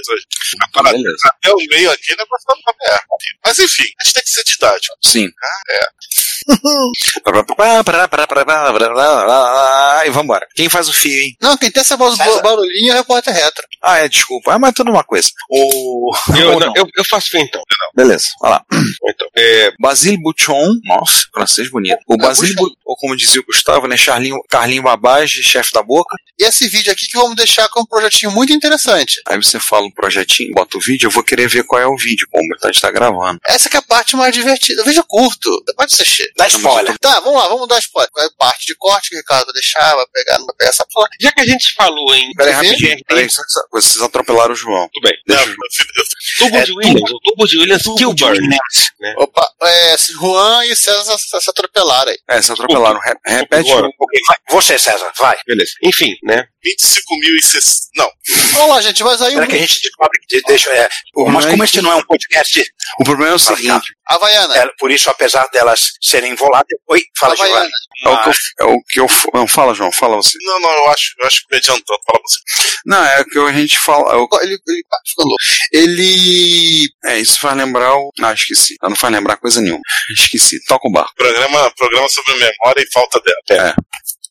a 0.63 0.67
parada. 0.74 0.98
Beleza. 0.98 1.17
Até 1.25 1.51
o 1.53 1.57
meio 1.57 1.91
aqui, 1.91 2.13
o 2.13 2.17
negócio 2.17 2.45
tá 2.45 2.53
uma 2.55 2.74
merda. 2.81 3.03
Mas 3.45 3.59
enfim, 3.59 3.83
a 4.00 4.03
gente 4.03 4.13
tem 4.13 4.24
que 4.24 4.29
ser 4.29 4.43
didático. 4.43 4.95
Sim. 5.05 5.27
É. 5.69 5.88
E 10.05 10.09
vambora. 10.09 10.48
Quem 10.55 10.69
faz 10.69 10.89
o 10.89 10.93
fio, 10.93 11.12
hein? 11.12 11.36
Não, 11.41 11.57
quem 11.57 11.71
tem 11.71 11.81
essa 11.81 11.98
barulhinho 11.98 12.91
é 12.91 12.95
o 12.95 12.98
repórter 12.98 13.33
retro. 13.33 13.63
Ah, 13.81 13.98
é, 14.00 14.09
desculpa. 14.09 14.53
Ah, 14.53 14.59
mas 14.59 14.74
tudo 14.74 14.91
uma 14.91 15.03
coisa. 15.03 15.27
O. 15.50 16.12
Eu, 16.36 16.59
não, 16.59 16.74
eu, 16.75 16.88
eu 16.98 17.05
faço 17.05 17.29
fio 17.29 17.39
então. 17.41 17.62
Beleza, 17.95 18.27
vai 18.41 18.51
lá. 18.51 18.63
então 19.09 19.27
é, 19.36 19.71
Basile 19.79 20.17
Buchon, 20.21 20.67
nossa, 20.86 21.24
francês 21.33 21.69
bonito. 21.69 22.00
O 22.07 22.17
Basile, 22.17 22.53
Bu- 22.55 22.75
ou 22.89 22.96
como 22.96 23.15
dizia 23.15 23.39
o 23.39 23.46
Gustavo, 23.46 23.86
né? 23.88 23.96
Charlinho, 23.96 24.41
Carlinho 24.50 24.81
Babage, 24.81 25.43
chefe 25.43 25.72
da 25.72 25.84
boca. 25.84 26.15
E 26.39 26.43
esse 26.43 26.67
vídeo 26.67 26.91
aqui 26.91 27.05
que 27.08 27.17
vamos 27.17 27.36
deixar 27.36 27.69
com 27.69 27.81
um 27.81 27.86
projetinho 27.86 28.31
muito 28.31 28.51
interessante. 28.51 29.22
Aí 29.27 29.38
você 29.38 29.60
fala 29.60 29.86
um 29.86 29.91
projetinho, 29.91 30.53
bota 30.55 30.75
o 30.75 30.81
vídeo, 30.81 31.05
eu 31.05 31.12
vou 31.12 31.24
querer 31.24 31.48
ver 31.48 31.63
qual 31.65 31.79
é 31.79 31.86
o 31.86 31.96
vídeo, 31.96 32.25
como 32.31 32.43
a 32.63 32.67
gente 32.67 32.81
tá 32.81 32.89
gravando. 32.89 33.39
Essa 33.46 33.69
que 33.69 33.75
é 33.75 33.79
a 33.79 33.84
parte 33.84 34.15
mais 34.15 34.34
divertida. 34.34 34.81
O 34.81 34.86
vídeo 34.86 35.01
é 35.01 35.05
curto, 35.08 35.63
pode 35.77 35.93
assistir. 35.93 36.31
Dá 36.36 36.48
spoiler. 36.48 36.98
Tá, 36.98 37.19
vamos 37.19 37.39
lá, 37.39 37.48
vamos 37.48 37.67
dar 37.67 37.77
spoiler. 37.77 38.10
Qual 38.12 38.25
é 38.25 38.27
a 38.27 38.31
parte 38.39 38.65
de 38.65 38.75
corte 38.75 39.10
que 39.10 39.15
o 39.15 39.19
Ricardo 39.19 39.46
vai 39.46 39.53
deixar, 39.53 39.96
vai 39.96 40.05
pegar, 40.12 40.39
não 40.39 40.46
vai 40.48 40.55
pegar 40.58 40.69
essa 40.72 40.86
porra. 40.91 41.08
já 41.22 41.31
que 41.31 41.41
a 41.41 41.46
gente 41.46 41.74
falou 41.75 42.15
em 42.15 42.31
Peraí, 42.34 42.53
rapidinho, 42.53 42.98
peraí, 43.08 43.29
só 43.29 43.43
que 43.43 43.51
só- 43.51 43.62
vocês 43.72 44.01
atropelaram 44.01 44.53
o 44.53 44.55
João. 44.55 44.89
Tudo 44.91 45.03
bem. 45.03 45.13
Deixa 45.27 45.46
Não, 45.46 45.51
eu... 45.51 45.58
Tubo 46.39 46.58
É, 46.58 46.63
de 46.63 46.72
Williams, 46.74 47.12
o 47.12 47.19
tubo 47.19 47.46
de 47.48 47.58
Williams 47.60 47.84
Kilburn. 47.98 48.58
Opa, 49.17 49.48
é, 49.63 49.96
Juan 50.19 50.65
e 50.65 50.75
César 50.75 51.17
se 51.17 51.39
se 51.39 51.50
atropelaram 51.50 52.12
aí. 52.12 52.17
É, 52.29 52.34
vocês 52.36 52.50
atropelaram. 52.51 52.78
Re- 52.88 53.15
repete 53.25 53.69
Agora. 53.71 53.88
o... 53.88 53.91
Vai. 54.27 54.38
Você, 54.51 54.77
César, 54.79 55.12
vai. 55.19 55.38
Beleza. 55.48 55.71
Enfim, 55.83 56.15
né? 56.24 56.45
25.060. 56.65 57.62
Não, 57.95 58.09
Vamos 58.53 58.69
lá, 58.69 58.81
gente, 58.81 59.03
mas 59.03 59.21
aí 59.21 59.31
Será 59.31 59.45
o 59.45 59.48
que 59.48 59.55
a 59.55 59.59
gente 59.59 59.81
descobre 59.81 60.19
que 60.27 60.41
deixa. 60.43 60.69
É, 60.71 60.89
mas 61.27 61.45
como 61.45 61.63
este 61.63 61.81
não 61.81 61.91
é 61.91 61.95
um 61.95 62.03
podcast, 62.03 62.63
O 63.00 63.03
problema 63.03 63.31
é 63.31 63.36
o 63.36 63.39
seguinte, 63.39 63.93
Havaiana. 64.07 64.55
é, 64.57 64.67
por 64.77 64.91
isso, 64.91 65.09
apesar 65.09 65.48
delas 65.51 65.91
serem 66.01 66.36
voláteis. 66.36 66.79
Oi, 66.89 67.01
fala, 67.17 67.33
Havaiana. 67.33 67.69
É 68.05 68.09
o 68.09 68.21
que 68.24 68.29
eu. 68.29 68.33
É 68.59 68.65
o 68.65 68.77
que 68.89 69.00
eu 69.00 69.07
não, 69.33 69.48
fala, 69.48 69.74
João, 69.74 69.91
fala 69.91 70.15
você. 70.17 70.38
Não, 70.41 70.59
não, 70.59 70.69
eu 70.71 70.89
acho, 70.91 71.13
eu 71.19 71.27
acho 71.27 71.41
que 71.41 71.48
me 71.51 71.57
adiantando. 71.57 72.00
Fala 72.05 72.19
você. 72.24 72.39
Não, 72.86 73.03
é 73.05 73.21
o 73.21 73.25
que 73.25 73.39
a 73.39 73.51
gente 73.53 73.77
fala. 73.79 74.13
é 74.13 74.15
o- 74.17 74.27
Ele, 74.41 74.57
ele 74.67 74.83
falou. 75.15 75.36
Ele. 75.71 76.88
é, 77.05 77.19
isso 77.19 77.39
faz 77.39 77.57
lembrar 77.57 77.95
o. 77.95 78.12
Ah, 78.21 78.33
esqueci. 78.33 78.75
Não 78.81 78.95
faz 78.95 79.13
lembrar 79.13 79.38
coisa 79.38 79.62
nenhuma. 79.62 79.81
Esqueci. 80.17 80.63
Toca 80.65 80.88
o 80.88 80.91
barco. 80.91 81.13
Programa, 81.15 81.71
programa 81.75 82.07
sobre 82.09 82.33
memória 82.33 82.53
e 82.77 82.91
falta 82.91 83.19
dela. 83.21 83.69
É. 83.69 83.73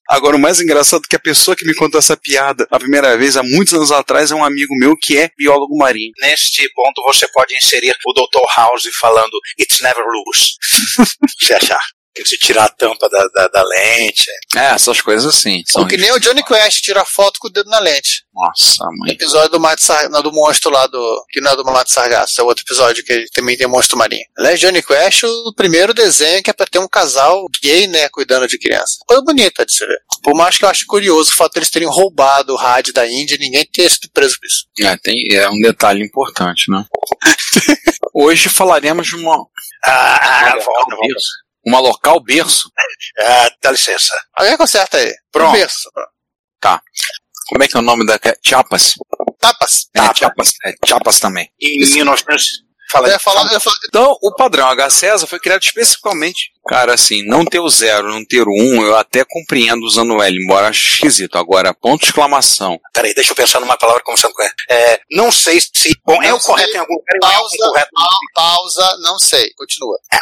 Agora, 0.09 0.37
o 0.37 0.39
mais 0.39 0.59
engraçado 0.59 1.03
é 1.05 1.09
que 1.09 1.17
a 1.17 1.21
pessoa 1.21 1.55
que 1.55 1.67
me 1.67 1.75
contou 1.75 1.99
essa 1.99 2.17
piada 2.17 2.67
a 2.71 2.79
primeira 2.79 3.17
vez, 3.19 3.37
há 3.37 3.43
muitos 3.43 3.75
anos 3.75 3.93
atrás, 3.93 4.31
é 4.31 4.35
um 4.35 4.43
amigo 4.43 4.75
meu 4.77 4.97
que 4.97 5.19
é 5.19 5.31
biólogo 5.37 5.77
marinho. 5.77 6.13
Neste 6.21 6.67
ponto 6.73 7.03
você 7.03 7.29
pode 7.29 7.55
inserir 7.55 7.95
o 8.07 8.13
Dr. 8.15 8.47
House 8.57 8.89
falando 8.99 9.39
It's 9.61 9.81
never 9.81 10.03
loose. 10.03 10.55
Se 11.47 11.53
achar. 11.53 11.81
Se 12.25 12.39
tirar 12.39 12.65
a 12.65 12.69
tampa 12.69 13.09
da, 13.09 13.29
da, 13.35 13.49
da 13.49 13.63
lente. 13.63 14.25
É, 14.57 14.75
essas 14.75 15.01
coisas 15.01 15.35
assim. 15.35 15.63
São 15.67 15.83
Ou 15.83 15.89
que 15.89 15.97
nem 15.97 16.11
o 16.13 16.19
Johnny 16.19 16.43
Quest 16.45 16.81
tira 16.83 17.05
foto 17.05 17.39
com 17.41 17.49
o 17.49 17.51
dedo 17.51 17.69
na 17.71 17.79
lente. 17.79 18.25
Nossa, 18.35 18.85
No 18.85 18.99
mãe. 18.99 19.13
episódio 19.13 19.51
do 19.51 19.61
Mato 19.61 19.85
Sar... 19.85 20.09
não, 20.11 20.23
do 20.23 20.33
monstro 20.33 20.71
lá 20.71 20.87
do. 20.87 21.25
Que 21.31 21.41
não 21.41 21.53
é 21.53 21.57
do 21.57 21.65
Mato 21.65 21.93
Sargasso, 21.93 22.41
é 22.41 22.45
outro 22.45 22.65
episódio 22.65 23.05
que 23.05 23.27
também 23.33 23.57
tem 23.57 23.67
monstro 23.67 23.99
marinho. 23.99 24.25
Aliás, 24.37 24.61
Johnny 24.61 24.83
Quest, 24.83 25.25
o 25.25 25.53
primeiro 25.55 25.93
desenho 25.93 26.43
que 26.43 26.51
é 26.51 26.53
pra 26.53 26.67
ter 26.67 26.79
um 26.79 26.89
casal 26.89 27.47
gay, 27.63 27.87
né, 27.87 28.09
cuidando 28.09 28.47
de 28.47 28.59
criança. 28.59 28.99
Coisa 29.07 29.23
bonita 29.23 29.67
de 29.67 29.73
se 29.73 29.85
ver. 29.87 29.99
Por 30.23 30.35
mais 30.37 30.57
que 30.57 30.65
eu 30.65 30.69
acho 30.69 30.87
curioso 30.87 31.31
o 31.31 31.35
fato 31.35 31.55
deles 31.55 31.71
terem 31.71 31.89
roubado 31.89 32.53
o 32.53 32.57
rádio 32.57 32.93
da 32.93 33.07
Índia 33.09 33.35
e 33.37 33.39
ninguém 33.39 33.67
ter 33.67 33.91
sido 33.91 34.09
preso 34.13 34.39
por 34.39 34.47
isso. 34.47 34.65
É, 34.81 34.97
tem, 34.97 35.17
é 35.33 35.49
um 35.49 35.61
detalhe 35.61 36.05
importante, 36.05 36.71
né? 36.71 36.85
Hoje 38.15 38.49
falaremos 38.49 39.07
de 39.07 39.17
uma. 39.17 39.47
Ah, 39.85 40.53
uma 40.55 40.65
local 40.65 41.01
berço. 41.01 41.29
Uma 41.69 41.81
local 41.81 42.21
berço. 42.21 42.71
ah, 43.21 43.51
dá 43.63 43.71
licença. 43.71 44.15
Alguém 44.35 44.57
conserta 44.57 44.97
aí. 44.99 45.13
Pronto. 45.31 45.53
Berço. 45.53 45.91
Tá. 46.61 46.81
Como 47.49 47.63
é 47.63 47.69
que 47.69 47.77
é 47.77 47.81
o 47.81 47.83
nome 47.83 48.05
da. 48.07 48.19
Chiapas? 48.45 48.95
Tapas. 49.41 49.89
É, 49.95 50.15
Chiapas. 50.15 50.53
É, 50.65 50.75
Chiapas 50.87 51.21
também. 51.21 51.49
Em 51.61 51.79
1900. 51.81 52.67
Fala 52.91 53.07
ia 53.11 53.19
falar- 53.19 53.47
Então, 53.87 54.17
o 54.23 54.35
padrão 54.35 54.67
H 54.67 54.89
César 54.89 55.27
foi 55.27 55.39
criado 55.39 55.61
especificamente. 55.63 56.53
Cara, 56.67 56.95
assim, 56.95 57.23
não 57.27 57.45
ter 57.45 57.61
o 57.61 57.69
zero, 57.69 58.09
não 58.09 58.25
ter 58.25 58.41
o 58.47 58.51
um, 58.51 58.83
eu 58.83 58.97
até 58.97 59.25
compreendo 59.29 59.85
usando 59.85 60.15
o 60.15 60.23
L, 60.23 60.43
embora 60.43 60.69
acho 60.69 60.95
esquisito. 60.95 61.37
Agora, 61.37 61.75
ponto 61.75 62.01
de 62.01 62.07
exclamação. 62.07 62.81
Peraí, 62.95 63.13
deixa 63.13 63.33
eu 63.33 63.37
pensar 63.37 63.61
numa 63.61 63.77
palavra 63.77 64.03
conversando 64.03 64.33
com. 64.33 64.43
É, 64.71 65.01
não 65.11 65.31
sei 65.31 65.61
se. 65.61 65.93
Bom, 66.03 66.23
é 66.23 66.33
o 66.33 66.41
correto 66.41 66.71
sei. 66.71 66.77
em 66.79 66.81
algum 66.81 66.95
lugar 66.95 67.15
é 67.15 67.19
Pausa, 67.21 67.73
pa- 67.75 67.89
pausa, 68.35 68.97
não 69.03 69.19
sei. 69.19 69.51
Continua. 69.55 69.99
É, 70.11 70.19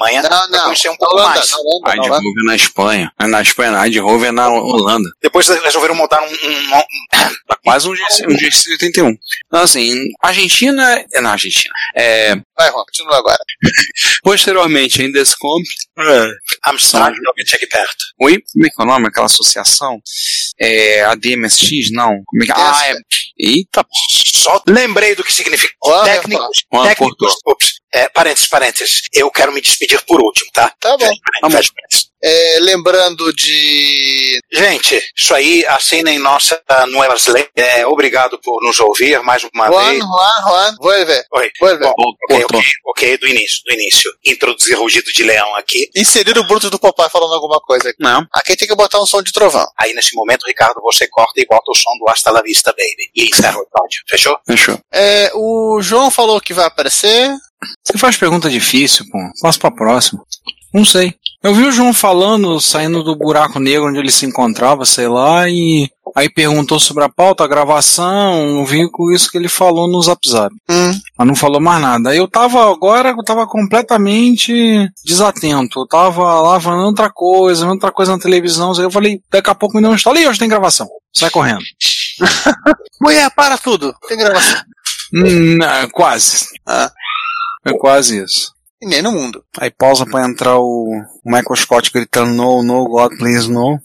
manhã 0.00 0.22
Não, 0.22 0.28
vai 0.30 0.48
não. 0.48 0.64
conhecer 0.64 0.88
um 0.88 0.96
pouco 0.96 1.14
Holanda, 1.14 1.34
mais. 1.36 1.50
na 1.50 1.56
Holanda, 1.58 1.72
na 1.96 2.02
Holanda. 2.02 2.14
Eindhoven 2.16 2.44
na 2.46 2.56
Espanha. 2.56 3.12
É 3.18 3.26
Na 3.26 3.42
Espanha, 3.42 3.70
não. 3.72 3.84
Eindhoven 3.84 4.28
é 4.28 4.32
na 4.32 4.48
Holanda. 4.48 5.08
Depois 5.22 5.48
resolveram 5.48 5.94
montar 5.94 6.22
um. 6.22 6.26
um- 6.26 6.76
um- 6.78 6.82
Tá 7.46 7.58
quase 7.62 7.88
um 7.88 7.94
GC, 7.94 8.26
um 8.26 8.36
GC 8.38 8.70
81. 8.72 9.14
Então, 9.46 9.60
assim, 9.62 9.94
Argentina. 10.22 11.04
É 11.12 11.20
na 11.20 11.32
Argentina. 11.32 11.72
É, 11.94 12.34
Vai, 12.56 12.70
Juan, 12.70 12.84
continua 12.84 13.18
agora. 13.18 13.38
posteriormente, 14.22 15.02
em 15.02 15.12
Descomp. 15.12 15.62
Amsterdã, 16.64 17.12
realmente 17.20 17.54
aqui 17.56 17.66
perto. 17.66 17.96
Oi? 18.20 18.42
Como 18.52 18.66
é 18.66 18.68
que 18.70 18.74
é 18.80 18.82
o 18.82 18.86
nome? 18.86 19.08
Aquela 19.08 19.26
associação? 19.26 20.00
É, 20.58 21.04
ADMSX? 21.04 21.90
Não. 21.92 22.22
Como 22.24 22.42
é 22.42 22.46
que 22.46 22.52
Ah, 22.52 22.80
é. 22.86 22.94
Eita, 23.38 23.86
Só 24.32 24.62
lembrei 24.66 25.14
do 25.14 25.24
que 25.24 25.32
significa. 25.32 25.74
Vai 25.84 26.16
Técnicos. 26.16 26.64
Juan, 26.72 26.84
técnicos. 26.84 27.34
Ops, 27.46 27.80
é, 27.92 28.08
parênteses, 28.08 28.48
parênteses. 28.48 29.02
Eu 29.12 29.30
quero 29.30 29.52
me 29.52 29.60
despedir 29.60 30.02
por 30.04 30.20
último, 30.20 30.50
tá? 30.52 30.72
Tá 30.80 30.96
bom. 30.96 31.06
Fecha 31.06 31.50
fecha 31.50 31.72
parênteses. 31.74 32.11
É, 32.24 32.58
lembrando 32.60 33.32
de. 33.32 34.38
Gente, 34.52 35.02
isso 35.16 35.34
aí, 35.34 35.64
assinem 35.66 36.18
nossa 36.18 36.60
Nuevas 36.90 37.26
Leis. 37.26 37.48
É, 37.56 37.86
obrigado 37.86 38.38
por 38.38 38.62
nos 38.64 38.78
ouvir 38.80 39.20
mais 39.22 39.42
uma 39.52 39.66
Juan, 39.66 39.84
vez. 39.88 39.98
Juan, 39.98 40.30
Juan. 40.46 40.76
Vuelve. 40.80 41.24
Oi. 41.34 41.50
Vuelve. 41.58 41.84
Bom, 41.84 41.92
ok, 42.24 42.38
Voltou. 42.38 42.60
ok, 42.60 42.70
ok, 42.86 43.18
do 43.18 43.26
início, 43.26 43.62
do 43.66 43.74
início. 43.74 44.12
Introduzir 44.24 44.78
rugido 44.78 45.10
de 45.12 45.22
leão 45.24 45.54
aqui. 45.56 45.88
Inserir 45.96 46.38
o 46.38 46.46
bruto 46.46 46.70
do 46.70 46.78
papai 46.78 47.10
falando 47.10 47.34
alguma 47.34 47.58
coisa 47.60 47.88
aqui. 47.90 47.98
Não. 48.00 48.24
Aqui 48.32 48.56
tem 48.56 48.68
que 48.68 48.74
botar 48.76 49.00
um 49.00 49.06
som 49.06 49.22
de 49.22 49.32
trovão. 49.32 49.66
Aí 49.78 49.92
nesse 49.92 50.14
momento, 50.14 50.46
Ricardo, 50.46 50.80
você 50.80 51.08
corta 51.08 51.40
e 51.40 51.46
bota 51.46 51.70
o 51.70 51.74
som 51.74 51.90
do 51.98 52.08
Hasta 52.08 52.30
la 52.30 52.42
Vista, 52.42 52.70
baby. 52.70 53.10
E 53.16 53.28
encerra 53.30 53.58
o 53.58 53.62
episódio. 53.62 54.02
Fechou? 54.08 54.38
Fechou. 54.46 54.78
É, 54.92 55.30
o 55.34 55.80
João 55.82 56.10
falou 56.10 56.40
que 56.40 56.54
vai 56.54 56.66
aparecer. 56.66 57.30
Você 57.84 57.98
faz 57.98 58.16
pergunta 58.16 58.48
difícil, 58.50 59.04
pô. 59.10 59.18
Passo 59.40 59.58
pra 59.58 59.70
próxima. 59.70 60.22
Não 60.72 60.84
sei. 60.84 61.14
Eu 61.42 61.52
vi 61.52 61.64
o 61.64 61.72
João 61.72 61.92
falando, 61.92 62.60
saindo 62.60 63.02
do 63.02 63.16
buraco 63.16 63.58
negro 63.58 63.88
onde 63.88 63.98
ele 63.98 64.12
se 64.12 64.24
encontrava, 64.24 64.84
sei 64.84 65.08
lá, 65.08 65.48
e 65.48 65.90
aí 66.14 66.28
perguntou 66.28 66.78
sobre 66.78 67.02
a 67.02 67.08
pauta, 67.08 67.42
a 67.42 67.48
gravação, 67.48 68.64
vi 68.64 68.88
com 68.88 69.10
isso 69.10 69.28
que 69.28 69.38
ele 69.38 69.48
falou 69.48 69.88
no 69.88 70.00
Zap 70.00 70.20
Zap. 70.28 70.54
Hum. 70.70 70.92
Mas 71.18 71.26
não 71.26 71.34
falou 71.34 71.60
mais 71.60 71.82
nada. 71.82 72.10
Aí 72.10 72.18
eu 72.18 72.28
tava 72.28 72.70
agora, 72.70 73.10
eu 73.10 73.24
tava 73.24 73.44
completamente 73.46 74.88
desatento. 75.04 75.80
Eu 75.80 75.86
tava 75.88 76.40
lá 76.40 76.60
falando 76.60 76.86
outra 76.86 77.10
coisa, 77.10 77.68
outra 77.68 77.90
coisa 77.90 78.12
na 78.12 78.22
televisão. 78.22 78.72
Eu 78.74 78.90
falei, 78.90 79.20
daqui 79.30 79.50
a 79.50 79.54
pouco 79.54 79.74
me 79.74 79.82
deu 79.82 79.90
um 79.90 79.96
estalo. 79.96 80.18
E 80.18 80.28
hoje 80.28 80.38
tem 80.38 80.48
gravação. 80.48 80.86
Sai 81.12 81.30
correndo. 81.30 81.62
Mulher, 83.02 83.28
para 83.34 83.58
tudo. 83.58 83.92
Tem 84.06 84.16
gravação. 84.16 84.60
Hum, 85.12 85.58
é, 85.60 85.88
quase. 85.88 86.46
Ah. 86.66 86.90
É 87.64 87.72
quase 87.72 88.22
isso. 88.22 88.52
E 88.82 88.86
nem 88.86 89.00
no 89.00 89.12
mundo. 89.12 89.44
Aí 89.58 89.70
pausa 89.70 90.04
pra 90.04 90.26
entrar 90.28 90.58
o 90.58 90.90
Michael 91.24 91.54
Scott 91.56 91.90
gritando 91.92 92.32
no, 92.32 92.62
no, 92.64 92.84
God, 92.88 93.16
please, 93.16 93.48
no. 93.50 93.78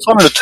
Só 0.00 0.12
um 0.12 0.16
minuto. 0.16 0.40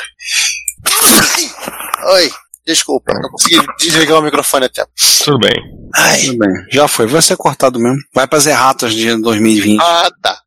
Oi. 2.14 2.30
Desculpa, 2.66 3.12
não 3.14 3.30
consegui 3.30 3.58
desligar 3.80 4.20
o 4.20 4.22
microfone 4.22 4.66
a 4.66 4.68
tempo. 4.68 4.90
Tudo 5.24 5.38
bem. 5.40 5.54
Ai. 5.96 6.20
Tudo 6.20 6.38
bem. 6.38 6.50
Já 6.70 6.86
foi, 6.86 7.06
vai 7.08 7.20
ser 7.20 7.36
cortado 7.36 7.80
mesmo. 7.80 7.98
Vai 8.14 8.28
pras 8.28 8.46
erratas 8.46 8.94
de 8.94 9.16
2020. 9.16 9.80
Ah, 9.82 10.08
tá. 10.22 10.38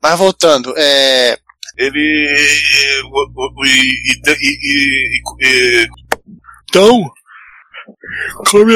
Mas 0.00 0.16
voltando, 0.18 0.72
é. 0.76 1.36
Ele. 1.76 1.98
e, 3.64 3.68
e, 3.68 4.20
e, 4.28 5.22
e, 5.42 5.82
e- 5.82 5.88
Então, 6.68 7.10
como 8.50 8.70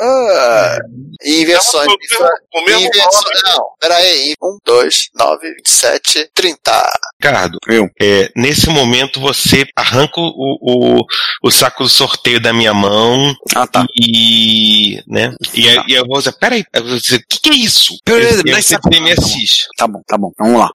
Ah, 0.00 0.78
inversões. 1.24 1.88
É 1.88 1.90
o 1.90 1.98
mesmo- 1.98 2.34
o 2.54 2.64
mesmo 2.64 2.86
Inversões. 2.88 3.42
nome. 3.42 3.56
Não, 3.56 3.70
peraí. 3.78 4.34
1, 4.42 4.58
2, 4.64 5.08
9, 5.14 5.54
27, 5.54 6.30
30. 6.34 6.82
Ricardo, 7.22 7.58
Eu. 7.68 7.86
é, 8.00 8.30
nesse 8.34 8.70
momento 8.70 9.20
você 9.20 9.66
arranca 9.76 10.18
o, 10.18 10.30
o, 10.62 11.04
o 11.42 11.50
saco 11.50 11.82
do 11.82 11.88
sorteio 11.90 12.40
da 12.40 12.50
minha 12.50 12.72
mão 12.72 13.34
Ah, 13.54 13.66
tá. 13.66 13.84
e. 13.94 15.02
né? 15.06 15.34
E, 15.54 15.68
aí- 15.68 15.84
e 15.88 15.92
eu 15.92 16.06
vou 16.06 16.16
dizer, 16.16 16.32
peraí, 16.38 16.64
eu 16.72 16.82
vou 16.86 16.96
dizer, 16.98 17.16
o 17.16 17.22
que, 17.28 17.40
que 17.42 17.50
é 17.50 17.54
isso? 17.56 17.94
Peraí, 18.04 18.22
E 18.46 18.54
aí 18.54 18.62
você 18.62 18.76
essa- 18.76 18.88
me 18.88 18.96
tá 18.98 19.04
bom. 19.04 19.12
assiste. 19.12 19.66
Tá 19.76 19.86
bom, 19.86 20.00
tá 20.06 20.16
bom. 20.16 20.30
Vamos 20.38 20.58
lá. 20.60 20.70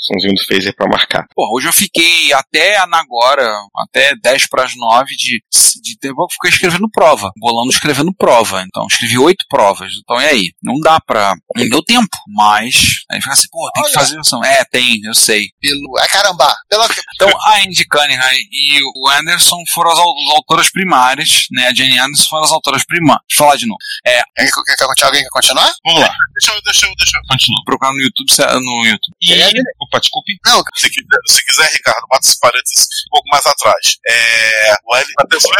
Somzinho 0.00 0.34
do 0.34 0.44
phaser 0.46 0.74
pra 0.74 0.88
marcar. 0.88 1.26
Pô, 1.34 1.54
hoje 1.56 1.66
eu 1.68 1.72
fiquei 1.72 2.32
até 2.32 2.78
agora, 2.78 3.46
até 3.76 4.14
10 4.22 4.48
para 4.48 4.64
as 4.64 4.74
9 4.74 5.14
de, 5.16 5.42
de 5.82 5.98
tempo, 5.98 6.22
eu 6.22 6.26
fiquei 6.30 6.50
escrevendo 6.50 6.88
prova, 6.90 7.30
bolando 7.38 7.70
escrevendo 7.70 8.14
prova. 8.14 8.62
Então, 8.66 8.86
escrevi 8.90 9.18
oito 9.18 9.44
provas. 9.50 9.92
Então, 10.02 10.18
e 10.20 10.24
aí? 10.26 10.50
Não 10.62 10.78
dá 10.80 10.98
pra. 11.00 11.34
Não 11.56 11.68
deu 11.68 11.82
tempo. 11.82 12.16
Mas. 12.28 12.98
Aí 13.10 13.20
fica 13.20 13.32
assim, 13.32 13.48
pô, 13.50 13.70
tem 13.74 13.82
que 13.84 13.88
Olha. 13.90 13.98
fazer 14.00 14.18
ação. 14.18 14.42
É, 14.44 14.64
tem, 14.64 15.00
eu 15.04 15.14
sei. 15.14 15.48
Pelo. 15.60 15.98
Ai, 15.98 16.08
caramba! 16.08 16.54
Pela... 16.68 16.88
Então, 17.14 17.28
a 17.46 17.56
Andy 17.58 17.84
Cunningham 17.86 18.30
e 18.32 18.78
o 18.82 19.10
Anderson 19.10 19.58
foram 19.72 19.90
as, 19.90 19.98
as 19.98 20.34
autoras 20.36 20.70
primárias, 20.70 21.46
né? 21.50 21.66
A 21.68 21.74
Jenny 21.74 21.98
Anderson 21.98 22.24
foram 22.28 22.44
as 22.44 22.52
autoras 22.52 22.84
primárias. 22.84 23.22
Deixa 23.28 23.42
eu 23.42 23.46
falar 23.46 23.56
de 23.56 23.66
novo. 23.66 23.78
Quer, 24.04 24.22
quer, 24.36 24.76
quer, 24.96 25.04
alguém 25.06 25.22
quer 25.22 25.28
continuar? 25.30 25.72
Vamos 25.84 26.00
lá, 26.00 26.14
Deixa 26.38 26.52
eu, 26.56 26.62
deixa 26.62 26.86
eu, 26.86 26.94
deixa 26.96 27.16
eu. 27.18 27.22
continua. 27.28 27.62
Procurar 27.64 27.92
no 27.92 28.00
YouTube, 28.00 28.30
se- 28.30 28.46
no 28.46 28.84
YouTube. 28.86 29.14
E. 29.20 29.34
Opa, 29.82 29.98
desculpe. 30.00 30.38
Não, 30.46 30.62
Se 30.76 30.88
quiser, 30.90 31.20
se 31.28 31.44
quiser, 31.44 31.72
Ricardo, 31.72 32.06
bota 32.08 32.26
esse 32.26 32.38
parênteses 32.38 32.86
um 33.06 33.10
pouco 33.10 33.28
mais 33.28 33.46
atrás. 33.46 33.98
É. 34.08 34.74
O 34.86 34.96
L. 34.96 35.06
Atenção, 35.20 35.50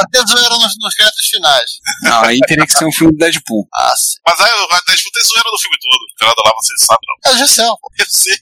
até 0.00 0.26
zoeira 0.26 0.50
nos, 0.50 0.74
nos 0.78 0.94
créditos 0.94 1.26
finais. 1.26 1.70
Não, 2.02 2.22
aí 2.24 2.38
teria 2.46 2.66
que 2.66 2.72
ser 2.72 2.84
um 2.84 2.92
filme 2.92 3.12
do 3.12 3.18
Deadpool. 3.18 3.66
Ah, 3.74 3.94
sim. 3.96 4.18
Mas 4.26 4.40
aí 4.40 4.50
vai 4.68 4.80
ter 4.82 4.94
tem 4.96 5.22
zoeira 5.24 5.50
do 5.50 5.58
filme 5.58 5.76
todo. 5.80 6.02
Entrada 6.12 6.42
lá, 6.44 6.52
você 6.60 6.74
sabe, 6.84 7.00
não. 7.06 7.32
É 7.32 7.34
o 7.34 7.38
Gessel. 7.38 7.74
Eu 7.98 8.06
sei. 8.08 8.36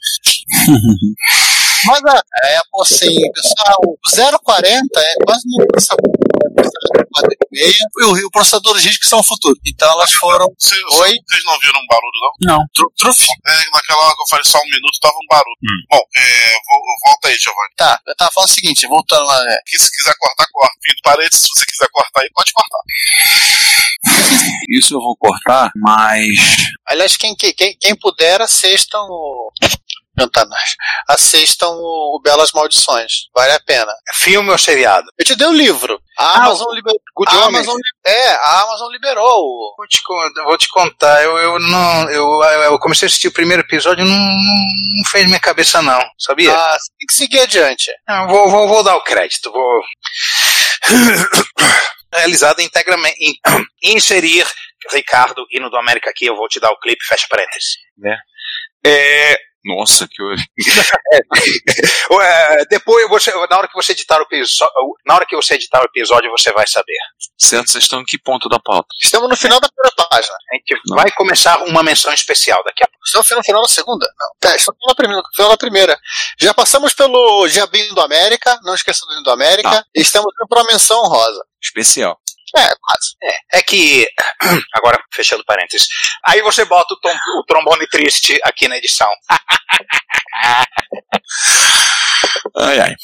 Mas 1.86 2.00
é, 2.44 2.54
é 2.54 2.58
assim, 2.80 3.14
pessoal, 3.32 3.78
o 3.84 4.38
040 4.44 5.00
é 5.00 5.14
quase 5.24 5.42
um 5.46 5.66
processador. 5.66 6.12
E 7.52 8.04
o, 8.04 8.26
o 8.26 8.30
processador 8.30 8.78
GIS 8.78 8.98
que 8.98 9.08
são 9.08 9.20
o 9.20 9.24
futuro. 9.24 9.56
Então 9.66 9.90
elas 9.92 10.12
foram. 10.12 10.46
Vocês, 10.58 10.80
Oi? 10.82 11.12
vocês 11.26 11.44
não 11.44 11.58
viram 11.60 11.80
um 11.80 11.86
barulho, 11.88 12.20
não? 12.20 12.56
Não. 12.58 12.64
Tru, 12.74 12.92
truf. 12.96 13.18
É, 13.46 13.70
naquela 13.72 14.02
hora 14.04 14.14
que 14.14 14.22
eu 14.22 14.28
falei 14.30 14.44
só 14.44 14.58
um 14.58 14.64
minuto, 14.70 14.98
tava 15.00 15.14
um 15.14 15.26
barulho. 15.28 15.56
Bom, 15.90 16.00
é, 16.16 16.52
vo- 16.52 16.96
volta 17.06 17.28
aí, 17.28 17.36
Giovanni. 17.38 17.74
Tá, 17.76 18.00
eu 18.06 18.16
tava 18.16 18.30
falando 18.32 18.50
o 18.50 18.52
seguinte, 18.52 18.86
voltando 18.86 19.24
lá, 19.24 19.42
né? 19.44 19.56
Que 19.66 19.78
se 19.78 19.90
quiser 19.90 20.14
cortar, 20.18 20.46
corta. 20.52 20.74
Fim 20.84 20.94
do 20.96 21.02
parênteses, 21.02 21.42
se 21.42 21.48
você 21.48 21.66
quiser 21.66 21.88
cortar 21.92 22.20
aí, 22.22 22.30
pode 22.34 22.52
cortar. 22.52 22.78
Isso 24.70 24.94
eu 24.94 25.00
vou 25.00 25.16
cortar, 25.16 25.70
mas. 25.76 26.28
Aliás, 26.86 27.16
quem, 27.16 27.34
quem, 27.34 27.54
quem 27.80 27.96
puder, 27.96 28.40
assistam 28.42 29.00
o. 29.08 29.50
Cantanás. 30.18 30.70
Assistam 31.08 31.68
o, 31.70 32.16
o 32.16 32.20
Belas 32.22 32.52
Maldições. 32.52 33.12
Vale 33.34 33.52
a 33.52 33.60
pena. 33.60 33.92
Filme 34.14 34.50
ou 34.50 34.58
seriado? 34.58 35.06
Eu 35.18 35.24
te 35.24 35.36
dei 35.36 35.46
o 35.46 35.52
livro. 35.52 36.00
A 36.18 36.24
Ah, 36.24 36.36
Amazon 36.44 36.72
liberou. 36.74 36.98
Good 37.14 37.30
A. 37.36 37.44
Amazon, 37.46 37.76
li- 37.76 38.10
é, 38.12 38.28
a 38.30 38.62
Amazon 38.62 38.90
liberou. 38.90 39.26
o- 39.28 39.74
Vou 39.76 39.86
te, 39.86 39.98
vou 40.44 40.58
te 40.58 40.68
contar, 40.70 41.22
eu, 41.22 41.36
eu 41.36 41.58
não. 41.58 42.10
Eu, 42.10 42.42
eu 42.64 42.78
comecei 42.78 43.06
a 43.06 43.08
assistir 43.08 43.28
o 43.28 43.32
primeiro 43.32 43.62
episódio 43.62 44.04
e 44.04 44.08
não, 44.08 44.16
não 44.16 45.10
fez 45.10 45.26
minha 45.26 45.38
cabeça, 45.40 45.82
não, 45.82 46.00
sabia? 46.18 46.54
Ah, 46.54 46.76
tem 46.98 47.06
que 47.06 47.14
seguir 47.14 47.40
adiante. 47.40 47.90
Não, 48.08 48.26
vou, 48.28 48.50
vou, 48.50 48.68
vou 48.68 48.82
dar 48.82 48.96
o 48.96 49.02
crédito, 49.04 49.52
vou. 49.52 49.82
Realizado 52.12 52.60
integramente. 52.60 53.16
Em, 53.20 53.34
inserir 53.96 54.46
Ricardo, 54.90 55.44
hino 55.50 55.68
do 55.68 55.76
América 55.76 56.10
aqui, 56.10 56.26
eu 56.26 56.36
vou 56.36 56.48
te 56.48 56.60
dar 56.60 56.70
o 56.70 56.78
clipe, 56.78 57.04
fecha 57.04 57.26
parênteses. 57.28 57.76
É. 58.84 59.36
Nossa, 59.66 60.06
que 60.08 60.22
hoje. 60.22 60.44
Ué, 62.10 62.64
Depois, 62.70 63.08
você, 63.08 63.32
na 63.50 63.58
hora 63.58 63.66
que 63.66 63.74
você 63.74 63.92
editar 63.92 64.18
o 64.20 64.22
episódio, 64.22 64.72
na 65.04 65.14
hora 65.16 65.26
que 65.26 65.34
você 65.34 65.54
editar 65.54 65.82
o 65.82 65.86
episódio, 65.86 66.30
você 66.30 66.52
vai 66.52 66.66
saber. 66.68 66.96
Certo, 67.36 67.70
vocês 67.72 67.82
estão 67.84 68.00
em 68.00 68.04
que 68.04 68.16
ponto 68.18 68.48
da 68.48 68.60
pauta? 68.60 68.88
Estamos 69.02 69.28
no 69.28 69.36
final 69.36 69.58
da 69.58 69.68
primeira 69.68 70.08
página. 70.08 70.34
A 70.52 70.56
gente 70.56 70.80
vai 70.90 71.10
começar 71.12 71.62
uma 71.64 71.82
menção 71.82 72.12
especial 72.12 72.62
daqui 72.64 72.84
a 72.84 72.86
pouco. 72.86 73.04
Estamos 73.04 73.28
no 73.30 73.42
final 73.44 73.62
da 73.62 73.68
segunda? 73.68 74.06
Não. 74.18 74.50
É, 74.50 74.56
estamos 74.56 74.78
no 74.78 74.82
final 74.82 74.88
da 74.88 74.94
primeira, 74.94 75.22
no 75.22 75.34
final 75.34 75.50
da 75.50 75.56
primeira. 75.56 76.00
Já 76.40 76.54
passamos 76.54 76.94
pelo 76.94 77.48
Diabinho 77.48 77.94
do 77.94 78.00
América, 78.00 78.58
não 78.62 78.74
esqueça 78.74 79.04
do 79.06 79.12
Hino 79.14 79.22
do 79.24 79.30
América, 79.30 79.70
Tá. 79.70 79.84
e 79.94 80.00
estamos 80.00 80.32
indo 80.40 80.48
para 80.48 80.62
uma 80.62 80.70
menção 80.72 81.00
rosa. 81.02 81.44
Especial. 81.62 82.20
É, 82.56 82.74
quase. 82.80 83.16
É 83.52 83.62
que, 83.62 84.06
agora 84.74 84.98
fechando 85.12 85.44
parênteses, 85.44 85.88
aí 86.26 86.40
você 86.42 86.64
bota 86.64 86.94
o, 86.94 87.00
tom- 87.00 87.18
o 87.40 87.44
trombone 87.46 87.86
triste 87.88 88.38
aqui 88.44 88.68
na 88.68 88.76
edição. 88.76 89.10
Ai, 92.58 92.80
ai. 92.80 92.94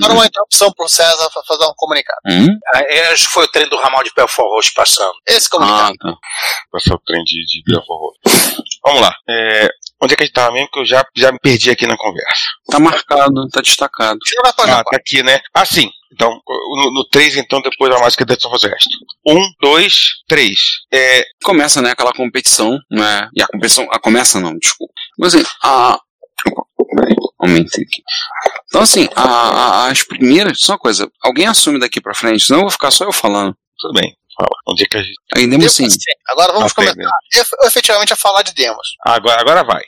Agora 0.00 0.14
uma 0.14 0.26
interrupção 0.26 0.72
pro 0.72 0.88
César 0.88 1.30
para 1.30 1.42
fazer 1.44 1.64
um 1.66 1.74
comunicado. 1.76 2.20
Hum? 2.26 2.48
Aí, 2.74 3.00
acho 3.12 3.26
que 3.26 3.32
foi 3.32 3.44
o 3.44 3.48
trem 3.48 3.68
do 3.68 3.76
ramal 3.78 4.02
de 4.02 4.10
Belfort 4.16 4.46
Roxo 4.48 4.72
passando. 4.74 5.12
Esse 5.26 5.48
comunicado. 5.48 5.94
Ah, 6.04 6.12
tá. 6.12 6.16
Passar 6.72 6.94
o 6.94 6.98
trem 7.00 7.22
de, 7.24 7.44
de 7.44 7.62
Belfort 7.66 8.00
Roxo. 8.00 8.62
Vamos 8.84 9.00
lá. 9.02 9.14
É, 9.28 9.68
onde 10.02 10.14
é 10.14 10.16
que 10.16 10.22
a 10.22 10.26
gente 10.26 10.34
tava 10.34 10.52
mesmo? 10.52 10.70
Que 10.70 10.80
eu 10.80 10.86
já, 10.86 11.04
já 11.16 11.30
me 11.32 11.38
perdi 11.38 11.70
aqui 11.70 11.86
na 11.86 11.96
conversa. 11.96 12.42
Tá 12.70 12.78
marcado, 12.80 13.48
tá 13.50 13.60
destacado. 13.60 14.18
Ah, 14.78 14.84
tá 14.84 14.96
aqui, 14.96 15.22
né? 15.22 15.40
Ah, 15.52 15.66
sim. 15.66 15.90
Então, 16.12 16.40
no, 16.76 16.90
no 16.92 17.08
3, 17.10 17.36
então, 17.36 17.60
depois 17.60 17.94
a 17.94 17.98
mágica 18.00 18.24
da 18.24 18.38
só 18.38 18.50
fazer 18.50 18.68
o 18.68 18.70
resto. 18.70 18.88
1, 19.26 19.40
2, 19.60 19.94
3. 20.26 20.58
É, 20.92 21.24
Começa, 21.44 21.80
né, 21.82 21.90
aquela 21.90 22.12
competição, 22.12 22.78
né? 22.90 23.28
E 23.36 23.42
a 23.42 23.46
competição. 23.46 23.86
A 23.90 23.98
começa 23.98 24.40
não, 24.40 24.56
desculpa. 24.58 24.92
Mas 25.18 25.34
assim, 25.34 25.44
a. 25.62 25.98
Aumentei 27.40 27.84
aqui. 27.84 28.02
Então, 28.66 28.82
assim, 28.82 29.08
a- 29.14 29.22
a- 29.22 29.86
as 29.90 30.02
primeiras. 30.02 30.58
Só 30.60 30.72
uma 30.72 30.78
coisa, 30.78 31.08
alguém 31.22 31.46
assume 31.46 31.78
daqui 31.78 32.00
pra 32.00 32.14
frente, 32.14 32.44
senão 32.44 32.60
eu 32.60 32.64
vou 32.64 32.70
ficar 32.70 32.90
só 32.90 33.04
eu 33.04 33.12
falando. 33.12 33.54
tudo 33.78 33.92
bem. 34.00 34.12
Fala. 34.36 34.48
Onde 34.68 34.84
é 34.84 34.86
que 34.86 34.96
a 34.96 35.02
gente. 35.02 35.14
Aí 35.36 35.44
Eu 35.44 35.50
demos 35.50 35.72
sim. 35.72 35.84
passei. 35.84 36.14
Agora 36.28 36.52
vamos 36.52 36.72
Tá 36.72 36.82
começar 36.82 37.66
efetivamente 37.66 38.12
a 38.12 38.16
falar 38.16 38.42
de 38.42 38.52
demos. 38.54 38.88
Agora, 39.06 39.40
agora 39.40 39.62
vai. 39.64 39.82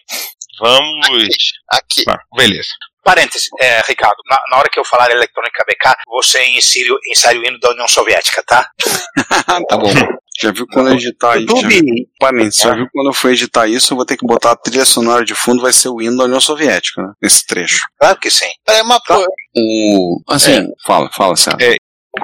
Vamos. 0.61 1.28
Aqui. 1.72 2.04
Tá, 2.04 2.18
beleza. 2.37 2.68
Parênteses, 3.02 3.48
é, 3.60 3.80
Ricardo, 3.88 4.16
na, 4.28 4.38
na 4.50 4.58
hora 4.58 4.68
que 4.70 4.78
eu 4.78 4.84
falar 4.84 5.10
eletrônica 5.10 5.64
BK, 5.66 5.94
você 6.08 6.44
insere, 6.50 6.92
o- 6.92 6.98
insere 7.10 7.38
o 7.38 7.44
hino 7.44 7.58
da 7.58 7.70
União 7.70 7.88
Soviética, 7.88 8.42
tá? 8.46 8.68
tá 9.68 9.76
bom. 9.76 9.92
Já 10.40 10.52
viu 10.52 10.66
quando 10.72 10.88
eu 10.88 10.94
editar 10.94 11.36
isso? 11.38 11.56
Já 11.60 11.68
viu, 11.68 11.82
parênteses, 12.18 12.62
já 12.62 12.74
viu 12.74 12.86
quando 12.92 13.08
eu 13.08 13.12
for 13.12 13.30
editar 13.30 13.66
isso, 13.68 13.92
eu 13.92 13.96
vou 13.96 14.06
ter 14.06 14.16
que 14.16 14.26
botar 14.26 14.52
a 14.52 14.56
trilha 14.56 14.84
sonora 14.84 15.24
de 15.24 15.34
fundo, 15.34 15.60
vai 15.62 15.72
ser 15.72 15.88
o 15.88 16.00
hino 16.00 16.16
da 16.16 16.24
União 16.24 16.40
Soviética, 16.40 17.02
né? 17.02 17.12
Nesse 17.22 17.46
trecho. 17.46 17.80
Claro 17.98 18.18
que 18.18 18.30
sim. 18.30 18.48
Peraí, 18.64 18.82
uma 18.82 19.00
coisa. 19.00 19.26
O. 19.56 20.22
Assim, 20.28 20.66
fala, 20.86 21.10
fala, 21.12 21.36
César. 21.36 21.58
É. 21.60 21.74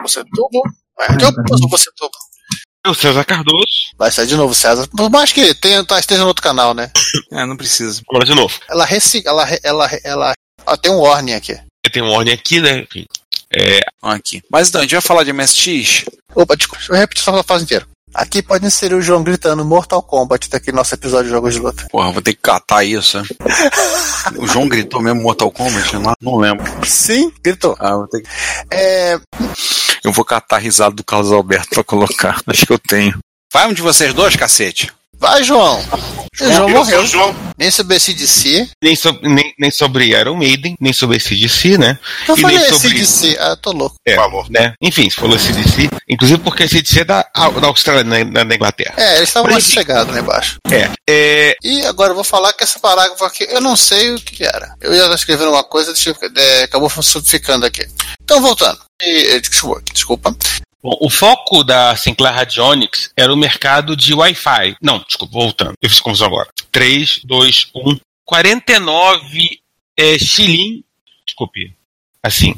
Você 0.03 0.23
tubo. 0.35 0.63
É, 1.01 1.13
eu 1.13 1.45
posso 1.47 1.69
você 1.69 1.91
tubo. 1.97 2.13
Eu, 2.87 2.95
César 2.95 3.25
Cardoso. 3.25 3.65
Vai 3.99 4.11
sair 4.11 4.27
de 4.27 4.37
novo, 4.37 4.55
César. 4.55 4.89
Por 4.97 5.11
mais 5.11 5.33
que 5.33 5.55
tenha, 5.55 5.85
tá, 5.85 5.99
esteja 5.99 6.23
no 6.23 6.29
outro 6.29 6.43
canal, 6.43 6.73
né? 6.73 6.91
É, 7.33 7.45
não 7.45 7.57
precisa. 7.57 8.01
Lá 8.13 8.21
de 8.25 8.35
novo. 8.35 8.59
Ela 8.69 8.85
recicla. 8.85 9.31
Ela, 9.33 9.49
ela, 9.63 9.91
ela. 10.05 10.33
Ó, 10.65 10.77
tem 10.77 10.93
um 10.93 11.01
warning 11.01 11.35
aqui. 11.35 11.53
Eu 11.85 11.91
tenho 11.93 12.07
uma 12.07 12.15
ordem 12.17 12.33
aqui, 12.35 12.61
né? 12.61 12.79
Enfim. 12.81 13.05
É, 13.55 13.81
Aqui. 14.03 14.43
Mas 14.51 14.69
então, 14.69 14.81
a 14.81 14.83
gente 14.85 14.93
vai 14.93 15.01
falar 15.01 15.23
de 15.25 15.33
MSX? 15.33 16.05
Opa, 16.35 16.57
desculpa, 16.57 16.79
deixa 16.79 16.93
eu 16.93 16.97
repetir 16.97 17.23
só 17.25 17.39
a 17.39 17.43
frase 17.45 17.65
inteira. 17.65 17.87
Aqui 18.13 18.43
pode 18.43 18.65
inserir 18.67 18.95
o 18.95 19.03
João 19.03 19.23
gritando 19.23 19.65
Mortal 19.65 20.03
Kombat 20.03 20.49
daquele 20.49 20.77
nosso 20.77 20.95
episódio 20.95 21.27
de 21.27 21.31
jogos 21.31 21.55
de 21.55 21.61
luta. 21.61 21.87
Porra, 21.91 22.11
vou 22.11 22.23
ter 22.23 22.35
que 22.35 22.41
catar 22.41 22.83
isso, 22.85 23.19
né? 23.21 23.27
O 24.39 24.47
João 24.47 24.69
gritou 24.69 25.01
mesmo 25.01 25.23
Mortal 25.23 25.51
Kombat, 25.53 25.95
não, 25.99 26.13
não 26.21 26.37
lembro. 26.37 26.65
Sim, 26.85 27.31
gritou. 27.43 27.77
Ah, 27.79 27.95
vou 27.95 28.09
ter 28.09 28.23
que... 28.23 28.29
É, 28.73 29.21
Eu 30.03 30.13
vou 30.13 30.25
catar 30.25 30.57
a 30.57 30.59
risada 30.61 30.95
do 30.97 31.05
Carlos 31.05 31.31
Alberto 31.31 31.69
pra 31.71 31.85
colocar. 31.85 32.41
Acho 32.47 32.67
que 32.67 32.73
eu 32.73 32.79
tenho. 32.79 33.17
Vai 33.53 33.69
um 33.69 33.73
de 33.73 33.83
vocês 33.83 34.13
dois, 34.13 34.35
cacete. 34.35 34.93
vai, 35.19 35.45
João. 35.45 35.81
O 36.41 36.53
João 36.53 36.53
Eu 36.53 36.59
sou 36.69 36.69
morreu. 36.85 37.07
João. 37.07 37.37
Nem 37.59 37.71
sobre 37.71 37.97
esse 37.97 38.13
DC. 38.13 38.69
nem, 38.83 38.95
so- 38.95 39.19
nem, 39.23 39.55
nem 39.59 39.71
sobre 39.71 40.07
Iron 40.09 40.37
Maiden, 40.37 40.77
nem 40.81 40.93
sobre 40.93 41.19
CDC, 41.19 41.79
né? 41.79 41.99
Eu 42.29 42.37
E 42.37 42.41
falei 42.41 42.59
nem 42.59 42.67
esse 42.69 42.75
sobre- 42.81 42.99
DC. 42.99 43.37
Ah, 43.41 43.57
tô 43.57 43.73
louco. 43.73 43.97
É, 44.07 44.15
Falou. 44.17 44.47
né? 44.51 44.75
Enfim, 44.83 45.09
se 45.09 45.17
falou 45.17 45.39
CDC, 45.39 45.89
inclusive 46.09 46.41
porque 46.43 46.69
CDC 46.69 47.01
é 47.01 47.05
da, 47.05 47.23
da 47.23 47.67
Austrália, 47.69 48.05
né, 48.05 48.25
da, 48.25 48.45
da 48.45 48.55
Inglaterra. 48.55 48.95
É, 48.97 49.17
eles 49.17 49.29
estavam 49.31 49.51
mais 49.51 49.65
sossegados 49.65 50.13
lá 50.15 50.21
embaixo. 50.21 50.57
É, 50.71 50.91
é, 51.09 51.57
E 51.65 51.87
agora 51.87 52.11
eu 52.11 52.15
vou 52.15 52.25
falar 52.25 52.53
que 52.53 52.65
esse 52.65 52.79
parágrafo 52.79 53.25
aqui, 53.25 53.47
eu 53.49 53.61
não 53.61 53.75
sei 53.77 54.15
o 54.15 54.21
que 54.21 54.45
era. 54.45 54.75
Eu 54.81 54.95
ia 54.95 55.07
escrever 55.15 55.49
uma 55.49 55.65
coisa, 55.65 55.93
deixa 55.93 56.15
é, 56.37 56.63
acabou 56.65 56.91
subficando 57.03 57.65
aqui. 57.65 57.87
Então, 58.23 58.41
voltando. 58.43 58.79
E, 59.03 59.41
desculpa, 59.41 59.81
desculpa. 59.93 60.35
Bom, 60.87 60.97
o 61.01 61.11
foco 61.11 61.65
da 61.65 61.97
Sinclair 61.97 62.33
Radionics 62.33 63.11
era 63.17 63.35
o 63.35 63.37
mercado 63.37 63.97
de 63.97 64.15
Wi-Fi. 64.15 64.77
Não, 64.81 65.01
desculpa, 65.01 65.33
voltando. 65.33 65.73
Eu 65.83 65.91
fiz 65.91 65.99
confusão 65.99 66.29
agora. 66.29 66.49
3, 66.71 67.23
2, 67.25 67.71
1. 67.75 67.97
49 68.25 69.59
é, 69.99 70.17
shilling. 70.17 70.85
Desculpe. 71.27 71.75
Assim. 72.23 72.55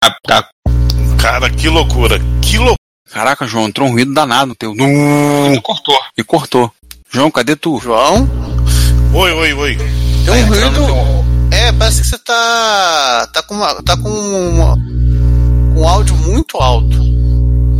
A, 0.00 0.14
a, 0.30 0.48
Cara, 1.20 1.50
que 1.50 1.68
loucura. 1.68 2.20
Que 2.40 2.56
loucura. 2.56 2.76
Caraca, 3.10 3.48
João, 3.48 3.66
entrou 3.66 3.88
um 3.88 3.92
ruído 3.92 4.14
danado 4.14 4.50
no 4.50 4.54
teu. 4.54 4.72
cortou. 5.60 5.98
E 6.16 6.22
cortou. 6.22 6.72
João, 7.10 7.32
cadê 7.32 7.56
tu? 7.56 7.80
João? 7.80 8.28
Oi, 9.12 9.32
oi, 9.32 9.52
oi. 9.54 9.76
Tem 9.76 10.44
um 10.44 10.48
Tá 10.48 10.68
ruído. 10.68 11.52
É, 11.52 11.72
parece 11.72 12.02
que 12.02 12.06
você 12.06 12.18
tá. 12.18 13.28
tá 13.34 13.42
com 13.42 13.56
uma. 13.56 13.82
tá 13.82 13.96
com 13.96 14.08
uma- 14.08 14.76
um 15.76 15.88
áudio 15.88 16.14
muito 16.16 16.58
alto. 16.58 17.11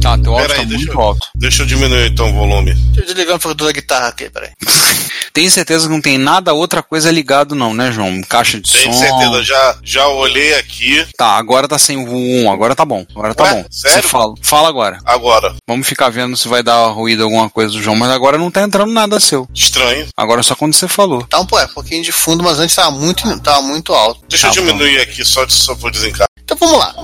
Ah, 0.04 0.18
teu 0.18 0.32
áudio 0.34 0.48
tá 0.56 0.62
muito 0.64 0.92
eu- 0.92 1.00
alto. 1.00 1.26
Deixa 1.34 1.62
eu 1.62 1.66
diminuir 1.66 2.10
então 2.10 2.28
o 2.30 2.32
volume. 2.32 2.74
Deixa 2.74 3.00
eu 3.00 3.04
desligar 3.06 3.32
o 3.32 3.36
amplificador 3.36 3.66
da 3.68 3.72
guitarra 3.72 4.08
aqui, 4.08 4.28
peraí. 4.30 4.50
Tenho 5.32 5.50
certeza 5.50 5.86
que 5.86 5.92
não 5.92 6.00
tem 6.02 6.18
nada 6.18 6.52
outra 6.52 6.82
coisa 6.82 7.10
ligado, 7.10 7.54
não, 7.54 7.72
né, 7.72 7.90
João? 7.90 8.20
Caixa 8.28 8.60
de 8.60 8.70
Tenho 8.70 8.92
som. 8.92 8.98
certeza, 8.98 9.42
já, 9.42 9.78
já 9.82 10.06
olhei 10.08 10.54
aqui. 10.56 11.06
Tá, 11.16 11.28
agora 11.38 11.66
tá 11.66 11.78
sem 11.78 11.96
o 11.96 12.12
1, 12.46 12.52
agora 12.52 12.74
tá 12.74 12.84
bom. 12.84 13.06
Agora 13.14 13.34
tá 13.34 13.44
Ué, 13.44 13.54
bom. 13.54 13.64
sério? 13.70 14.02
Você 14.02 14.08
fala. 14.08 14.34
Fala 14.42 14.68
agora. 14.68 14.98
Agora. 15.06 15.54
Vamos 15.66 15.86
ficar 15.88 16.10
vendo 16.10 16.36
se 16.36 16.48
vai 16.48 16.62
dar 16.62 16.86
ruído 16.88 17.22
alguma 17.22 17.48
coisa 17.48 17.72
do 17.72 17.82
João, 17.82 17.96
mas 17.96 18.10
agora 18.10 18.36
não 18.36 18.50
tá 18.50 18.62
entrando 18.62 18.92
nada 18.92 19.18
seu. 19.18 19.48
Estranho. 19.54 20.06
Agora 20.14 20.40
é 20.40 20.42
só 20.42 20.54
quando 20.54 20.74
você 20.74 20.86
falou. 20.86 21.22
Tá 21.24 21.40
um, 21.40 21.46
pô, 21.46 21.58
é, 21.58 21.64
um 21.64 21.68
pouquinho 21.68 22.02
de 22.04 22.12
fundo, 22.12 22.44
mas 22.44 22.58
antes 22.58 22.76
tava 22.76 22.90
muito, 22.90 23.40
tava 23.40 23.62
muito 23.62 23.94
alto. 23.94 24.20
Deixa 24.28 24.48
Tá 24.50 24.54
eu 24.54 24.62
bom. 24.62 24.68
diminuir 24.72 25.00
aqui 25.00 25.24
só, 25.24 25.44
de- 25.46 25.54
só 25.54 25.74
por 25.74 25.90
desencar. 25.90 26.26
Então 26.44 26.56
vamos 26.58 26.78
lá, 26.78 26.94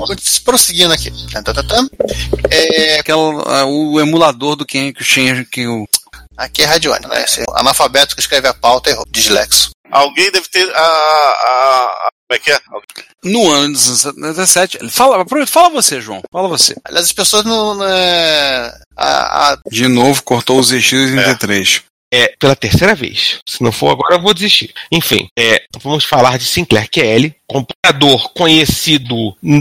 prosseguindo 0.45 0.93
aqui. 0.93 1.11
Tá, 1.33 1.43
tá, 1.43 1.55
tá, 1.55 1.63
tá. 1.63 1.87
É, 2.51 2.99
Aquela, 2.99 3.43
ah, 3.61 3.65
o 3.67 4.01
emulador 4.01 4.57
do 4.57 4.67
quem 4.67 4.93
que 4.93 5.05
tinha 5.05 5.45
que 5.45 5.67
o. 5.67 5.87
aqui 6.37 6.63
é 6.63 6.67
Radione, 6.67 7.07
né? 7.07 7.25
Esse 7.25 7.43
analfabeto 7.55 8.15
que 8.15 8.21
escreve 8.21 8.49
a 8.49 8.55
pauta 8.55 8.91
errou. 8.91 9.05
Dislexo. 9.11 9.71
Alguém 9.91 10.31
deve 10.31 10.49
ter. 10.49 10.71
A, 10.75 10.81
a, 10.81 10.85
a- 10.85 12.09
como 12.31 12.37
é 12.37 12.39
que 12.39 12.51
é? 12.53 12.61
No 13.25 13.51
ano 13.51 13.73
de 13.75 13.81
17. 14.21 14.91
Fala, 14.91 15.25
fala 15.47 15.71
você, 15.71 15.99
João. 15.99 16.21
Fala 16.31 16.47
você. 16.47 16.75
Aliás, 16.85 17.07
as 17.07 17.13
pessoas 17.13 17.45
não. 17.47 17.83
é, 17.83 18.71
a, 18.95 19.53
a- 19.53 19.59
De 19.71 19.89
novo, 19.89 20.23
cortou 20.23 20.61
os 20.61 20.71
ZX33. 20.71 21.81
É, 21.85 21.88
pela 22.39 22.57
terceira 22.57 22.95
vez. 22.95 23.39
Se 23.47 23.63
não 23.63 23.71
for 23.73 23.91
agora, 23.91 24.15
eu 24.17 24.21
vou 24.23 24.33
desistir. 24.35 24.73
Enfim, 24.91 25.29
é, 25.39 25.63
vamos 25.83 26.05
falar 26.05 26.39
de 26.39 26.45
Sinclair 26.45 26.89
QL, 26.91 27.33
computador 27.47 28.31
conhecido 28.33 29.15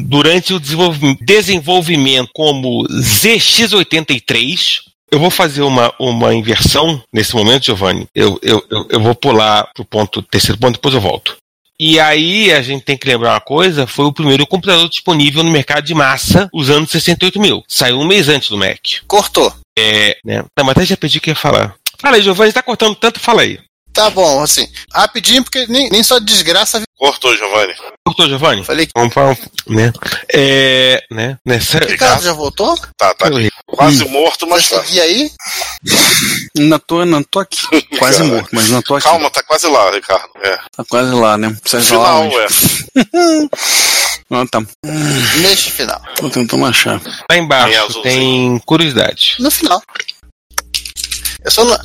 durante 0.06 0.54
o 0.54 0.60
desenvolvi- 0.60 1.18
desenvolvimento 1.22 2.30
como 2.34 2.86
ZX83. 2.90 4.82
Eu 5.10 5.20
vou 5.20 5.30
fazer 5.30 5.62
uma, 5.62 5.94
uma 6.00 6.34
inversão 6.36 7.02
nesse 7.14 7.34
momento, 7.34 7.66
Giovanni. 7.66 8.08
Eu, 8.14 8.38
eu, 8.42 8.64
eu, 8.70 8.88
eu 8.90 9.00
vou 9.00 9.16
pular 9.16 9.70
pro 9.74 9.86
ponto, 9.86 10.22
terceiro 10.22 10.60
ponto, 10.60 10.74
depois 10.74 10.94
eu 10.94 11.00
volto. 11.02 11.38
E 11.80 12.00
aí 12.00 12.52
a 12.52 12.62
gente 12.62 12.84
tem 12.84 12.98
que 12.98 13.08
lembrar 13.08 13.34
uma 13.34 13.40
coisa, 13.40 13.86
foi 13.86 14.06
o 14.06 14.12
primeiro 14.12 14.48
computador 14.48 14.90
disponível 14.90 15.44
no 15.44 15.52
mercado 15.52 15.86
de 15.86 15.94
massa 15.94 16.50
usando 16.52 16.88
68 16.88 17.40
mil. 17.40 17.64
Saiu 17.68 18.00
um 18.00 18.06
mês 18.06 18.28
antes 18.28 18.50
do 18.50 18.58
Mac. 18.58 18.80
cortou. 19.08 19.54
É, 19.80 20.18
né? 20.26 20.44
Não, 20.58 20.66
mas 20.66 20.70
até 20.70 20.86
já 20.88 20.98
pedi 20.98 21.20
que 21.22 21.30
ia 21.30 21.36
falar. 21.36 21.76
Fala 22.00 22.16
aí, 22.18 22.22
Giovanni, 22.22 22.54
tá 22.54 22.62
cortando 22.62 22.96
tanto, 22.96 23.20
fala 23.20 23.42
aí. 23.42 23.60
Tá 23.98 24.12
bom, 24.12 24.44
assim, 24.44 24.68
rapidinho, 24.94 25.44
porque 25.44 25.66
nem, 25.68 25.90
nem 25.90 26.04
só 26.04 26.20
desgraça. 26.20 26.84
Cortou, 26.96 27.36
Giovanni. 27.36 27.74
Cortou, 28.06 28.30
Giovanni? 28.30 28.64
Falei 28.64 28.86
que. 28.86 28.92
Vamos 28.96 29.12
falar, 29.12 29.36
né? 29.68 29.92
É, 30.32 31.04
né? 31.10 31.36
Nessa... 31.44 31.80
Ricardo 31.80 32.24
já 32.24 32.32
voltou? 32.32 32.78
Tá, 32.96 33.12
tá. 33.16 33.28
Quase 33.66 34.06
morto, 34.06 34.46
mas 34.46 34.70
tá. 34.70 34.84
E 34.92 35.02
aí? 35.02 35.32
Não 36.56 36.78
tô, 36.78 37.06
não 37.06 37.24
tô 37.24 37.40
aqui. 37.40 37.66
Quase 37.98 38.20
Cara, 38.20 38.30
morto, 38.30 38.50
mas 38.52 38.70
não 38.70 38.84
tô 38.84 38.96
aqui. 38.96 39.04
Calma, 39.08 39.32
tá 39.32 39.42
quase 39.42 39.68
lá, 39.68 39.90
Ricardo. 39.90 40.30
É. 40.44 40.58
Tá 40.76 40.84
quase 40.88 41.14
lá, 41.14 41.36
né? 41.36 41.56
Precisa 41.60 41.84
Final, 41.84 42.24
onde? 42.24 42.36
é. 42.36 42.48
Não, 44.30 44.46
tá. 44.48 44.62
Neste 45.42 45.72
final. 45.72 46.00
Tô 46.18 46.30
tentando 46.30 46.66
achar. 46.66 47.02
Lá 47.30 47.38
embaixo 47.38 48.02
tem 48.04 48.60
curiosidade. 48.60 49.38
No 49.40 49.50
final. 49.50 49.82
Eu 51.48 51.52
só 51.52 51.64
não. 51.64 51.76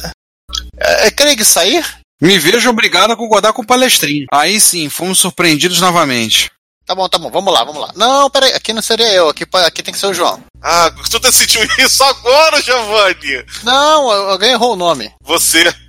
É, 0.77 1.07
é 1.07 1.11
Craig 1.12 1.44
sair? 1.44 1.85
Me 2.20 2.37
vejo 2.37 2.68
obrigado 2.68 3.12
a 3.12 3.16
concordar 3.16 3.53
com 3.53 3.62
o 3.62 3.66
palestrinho. 3.66 4.27
Aí 4.33 4.61
sim, 4.61 4.88
fomos 4.88 5.20
surpreendidos 5.20 5.81
novamente. 5.81 6.51
Tá 6.85 6.96
bom, 6.96 7.09
tá 7.09 7.16
bom, 7.16 7.31
vamos 7.31 7.55
lá, 7.55 7.62
vamos 7.62 7.81
lá. 7.81 7.92
Não, 7.94 8.29
peraí, 8.29 8.53
aqui 8.55 8.72
não 8.72 8.83
seria 8.83 9.12
eu, 9.12 9.29
aqui, 9.29 9.44
aqui 9.53 9.85
tem 9.85 9.94
que 9.94 10.01
ser 10.01 10.07
o 10.07 10.14
João. 10.14 10.42
Ah, 10.61 10.92
tu 11.09 11.20
decidiu 11.20 11.62
isso 11.79 12.03
agora, 12.03 12.61
Giovanni! 12.61 13.44
Não, 13.62 14.11
alguém 14.31 14.51
errou 14.51 14.72
o 14.72 14.77
nome. 14.77 15.12
Você. 15.22 15.62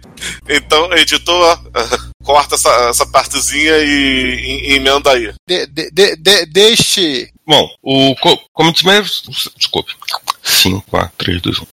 Então, 0.47 0.93
editor, 0.93 1.59
corta 2.23 2.55
essa, 2.55 2.69
essa 2.87 3.05
partezinha 3.05 3.77
e, 3.79 4.69
e 4.69 4.73
emenda 4.75 5.11
aí. 5.11 5.33
De, 5.45 5.65
de, 5.67 5.91
de, 5.91 6.15
de, 6.15 6.45
deixe. 6.45 7.29
Bom, 7.45 7.67
o 7.81 8.15
co 8.21 8.39
Community 8.53 8.85
Manager. 8.85 9.11
Desculpe. 9.57 9.93
5, 10.41 10.85
4, 10.89 11.11
3, 11.17 11.41
2, 11.41 11.59
1. 11.59 11.65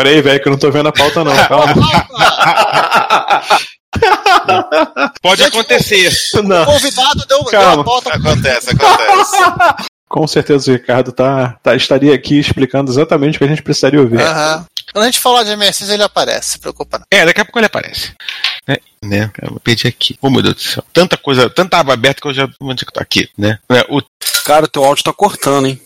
Peraí, 0.00 0.22
velho, 0.22 0.40
que 0.40 0.48
eu 0.48 0.52
não 0.52 0.58
tô 0.58 0.70
vendo 0.70 0.88
a 0.88 0.92
pauta, 0.92 1.22
não. 1.22 1.36
Calma. 1.46 1.74
Pode 5.20 5.44
acontecer. 5.44 6.10
Não. 6.42 6.62
O 6.62 6.66
convidado 6.66 7.26
deu, 7.26 7.42
deu 7.42 7.50
Calma. 7.50 7.82
a 7.82 7.84
pauta. 7.84 8.14
Acontece, 8.14 8.70
acontece. 8.70 9.36
Com 10.08 10.26
certeza 10.26 10.70
o 10.70 10.74
Ricardo 10.74 11.12
tá, 11.12 11.58
tá, 11.62 11.76
estaria 11.76 12.14
aqui 12.14 12.38
explicando 12.38 12.90
exatamente 12.90 13.36
o 13.36 13.38
que 13.38 13.44
a 13.44 13.48
gente 13.48 13.62
precisaria 13.62 14.00
ouvir. 14.00 14.22
Aham. 14.22 14.64
Quando 14.90 15.02
a 15.02 15.06
gente 15.06 15.20
falar 15.20 15.42
de 15.42 15.54
MSX, 15.54 15.90
ele 15.90 16.02
aparece, 16.02 16.52
se 16.52 16.58
preocupa 16.58 16.98
não. 16.98 17.04
É, 17.12 17.26
daqui 17.26 17.42
a 17.42 17.44
pouco 17.44 17.58
ele 17.58 17.66
aparece. 17.66 18.14
Né? 18.66 18.78
né? 19.04 19.30
Eu 19.42 19.50
vou 19.50 19.60
pedir 19.60 19.86
aqui. 19.86 20.16
Oh, 20.22 20.30
meu 20.30 20.40
Deus 20.40 20.54
do 20.54 20.62
céu. 20.62 20.82
Tanta 20.94 21.18
coisa, 21.18 21.50
tanta 21.50 21.76
aba 21.76 21.92
aberta 21.92 22.22
que 22.22 22.26
eu 22.26 22.32
já. 22.32 22.48
Onde 22.58 22.84
é 22.84 22.86
que 22.86 22.92
tá 22.92 23.02
aqui, 23.02 23.28
né? 23.36 23.58
né? 23.70 23.84
O... 23.90 24.00
Cara, 24.46 24.66
teu 24.66 24.82
áudio 24.82 25.04
tá 25.04 25.12
cortando, 25.12 25.66
hein? 25.66 25.78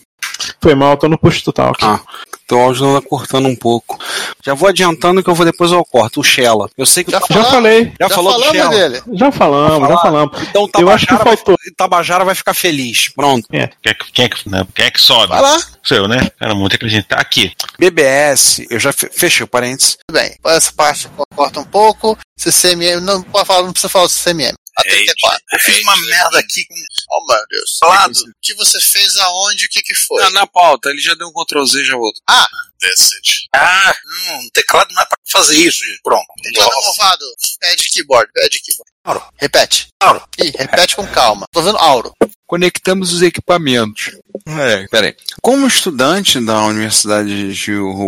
Foi 0.61 0.73
mal, 0.73 0.95
tô 0.95 1.09
no 1.09 1.19
push 1.19 1.41
total 1.41 1.71
aqui. 1.71 1.85
Ah, 1.85 1.99
teu 2.47 2.59
áudio 2.59 3.01
tá 3.01 3.07
cortando 3.07 3.47
um 3.47 3.55
pouco. 3.55 3.97
Já 4.45 4.53
vou 4.53 4.69
adiantando 4.69 5.23
que 5.23 5.29
eu 5.29 5.35
vou 5.35 5.45
depois 5.45 5.71
eu 5.71 5.83
corto. 5.85 6.19
O 6.19 6.23
Shella. 6.23 6.69
Eu 6.77 6.85
sei 6.85 7.03
que 7.03 7.11
Já 7.11 7.19
Já 7.29 7.43
falei. 7.45 7.91
Já, 7.99 8.09
falou 8.09 8.33
do 8.33 8.39
falamos 8.39 8.57
Shella? 8.57 8.89
dele. 8.89 9.03
Já 9.13 9.31
falamos, 9.31 9.89
já 9.89 9.97
falamos. 9.97 10.41
Então 10.43 10.69
Eu 10.79 10.89
acho 10.89 11.05
que 11.05 11.13
Tabajara, 11.13 11.23
vai, 11.23 11.35
faltou. 11.37 11.55
Tabajara 11.75 12.25
vai 12.25 12.35
ficar 12.35 12.53
feliz. 12.53 13.09
Pronto. 13.09 13.47
Quem, 13.49 13.61
é, 13.61 13.67
que- 13.93 14.11
quem, 14.13 14.25
é 14.25 14.29
que, 14.29 14.49
né? 14.49 14.65
quem 14.73 14.85
é 14.85 14.91
que 14.91 15.01
sobe? 15.01 15.27
Vai 15.27 15.41
lá. 15.41 15.59
Sou 15.83 15.97
eu, 15.97 16.07
né? 16.07 16.29
Cara, 16.39 16.53
muita 16.55 16.77
que 16.77 16.85
a 16.85 16.89
gente 16.89 17.07
tá 17.07 17.17
aqui. 17.17 17.51
BBS, 17.79 18.65
eu 18.69 18.79
já 18.79 18.91
fe- 18.91 19.09
fechei 19.11 19.43
o 19.43 19.47
parênteses. 19.47 19.97
Tudo 20.07 20.19
bem, 20.19 20.35
essa 20.45 20.71
parte 20.71 21.07
corta 21.35 21.59
um 21.59 21.65
pouco. 21.65 22.17
CCMM, 22.37 23.01
não 23.01 23.25
não 23.63 23.71
precisa 23.71 23.89
falar 23.89 24.05
do 24.05 24.11
CCMM. 24.11 24.53
A 24.77 24.83
34. 24.83 25.41
Eu 25.53 25.59
fiz 25.59 25.79
uma 25.81 25.95
merda 25.97 26.39
aqui 26.39 26.65
com. 26.65 26.75
Oh, 27.11 27.25
meu 27.27 27.47
Deus. 27.49 27.79
Lado. 27.83 28.19
O 28.19 28.33
que 28.41 28.53
você 28.55 28.79
fez 28.81 29.15
aonde? 29.17 29.65
O 29.65 29.69
que 29.69 29.81
que 29.81 29.95
foi? 29.95 30.21
Na, 30.23 30.29
na 30.31 30.47
pauta, 30.47 30.89
ele 30.89 30.99
já 30.99 31.13
deu 31.13 31.27
um 31.27 31.33
Ctrl 31.33 31.65
Z 31.65 31.83
já 31.83 31.95
voltou. 31.95 32.21
Ah, 32.27 33.95
não, 34.05 34.39
o 34.39 34.51
teclado 34.51 34.93
não 34.93 35.01
é 35.01 35.05
pra 35.05 35.17
fazer 35.31 35.57
isso. 35.57 35.83
Pronto. 36.03 36.25
Teclado 36.43 36.75
movado. 36.75 37.25
Pad 37.61 37.89
keyboard, 37.89 38.31
pad 38.33 38.59
keyboard. 38.59 38.91
Auro. 39.05 39.23
Repete. 39.37 39.87
Auro. 40.01 40.27
Ih, 40.39 40.51
repete 40.57 40.95
com 40.95 41.07
calma. 41.07 41.45
Tô 41.51 41.61
vendo 41.61 41.77
Auro. 41.77 42.13
Conectamos 42.47 43.13
os 43.13 43.21
equipamentos. 43.21 44.11
É, 44.47 44.87
peraí. 44.87 45.15
Como 45.41 45.67
estudante 45.67 46.39
da 46.39 46.63
Universidade 46.65 47.53
de. 47.53 47.53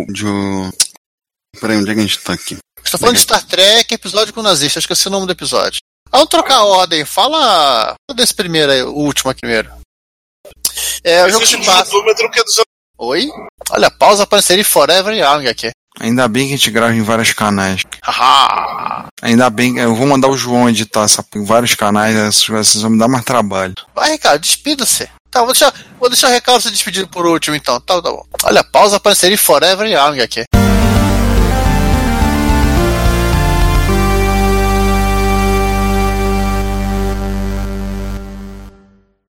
de 0.08 0.24
peraí, 1.60 1.76
onde 1.76 1.90
é 1.90 1.94
que 1.94 2.00
a 2.00 2.02
gente 2.02 2.18
tá 2.18 2.32
aqui? 2.34 2.58
Estou 2.84 3.00
falando 3.00 3.16
de 3.16 3.22
Star 3.22 3.44
Trek, 3.44 3.92
episódio 3.92 4.32
com 4.32 4.42
nazista. 4.42 4.78
Esqueci 4.78 5.08
o 5.08 5.10
nome 5.10 5.26
do 5.26 5.32
episódio. 5.32 5.80
Vamos 6.10 6.28
trocar 6.28 6.56
a 6.56 6.64
ordem. 6.64 7.04
Fala 7.04 7.94
desse 8.14 8.34
primeiro 8.34 8.72
aí, 8.72 8.82
o 8.82 8.92
último 8.92 9.30
aqui 9.30 9.40
primeiro. 9.40 9.70
É, 11.04 11.24
o 11.24 11.30
jogo 11.30 11.46
se 11.46 11.56
um 11.56 11.64
passa. 11.64 11.92
é 11.96 12.44
dos 12.44 12.64
Oi? 12.98 13.28
Olha, 13.70 13.90
pausa 13.90 14.24
apareceria 14.24 14.64
Forever 14.64 15.14
Young 15.14 15.46
aqui. 15.48 15.70
Ainda 16.00 16.28
bem 16.28 16.46
que 16.46 16.54
a 16.54 16.56
gente 16.56 16.70
grava 16.70 16.94
em 16.94 17.02
vários 17.02 17.32
canais. 17.32 17.82
Haha. 18.02 19.06
Ainda 19.22 19.50
bem 19.50 19.74
que 19.74 19.80
eu 19.80 19.94
vou 19.94 20.06
mandar 20.06 20.28
o 20.28 20.36
João 20.36 20.68
editar 20.68 21.04
essa, 21.04 21.24
em 21.34 21.44
vários 21.44 21.74
canais, 21.74 22.14
coisas 22.44 22.68
vocês 22.68 22.82
vão 22.82 22.92
me 22.92 22.98
dar 22.98 23.08
mais 23.08 23.24
trabalho. 23.24 23.74
Vai, 23.94 24.12
Ricardo, 24.12 24.40
despida-se. 24.40 25.08
Tá, 25.30 25.40
vou 25.40 25.52
deixar, 25.52 25.72
vou 25.98 26.08
deixar 26.08 26.28
o 26.28 26.32
Ricardo 26.32 26.62
se 26.62 26.70
despedir 26.70 27.06
por 27.06 27.26
último 27.26 27.54
então. 27.54 27.80
Tá, 27.80 28.00
tá 28.00 28.10
bom. 28.10 28.24
Olha, 28.44 28.64
pausa 28.64 28.96
apareceria 28.96 29.38
Forever 29.38 29.86
Young 29.86 30.20
aqui. 30.20 30.44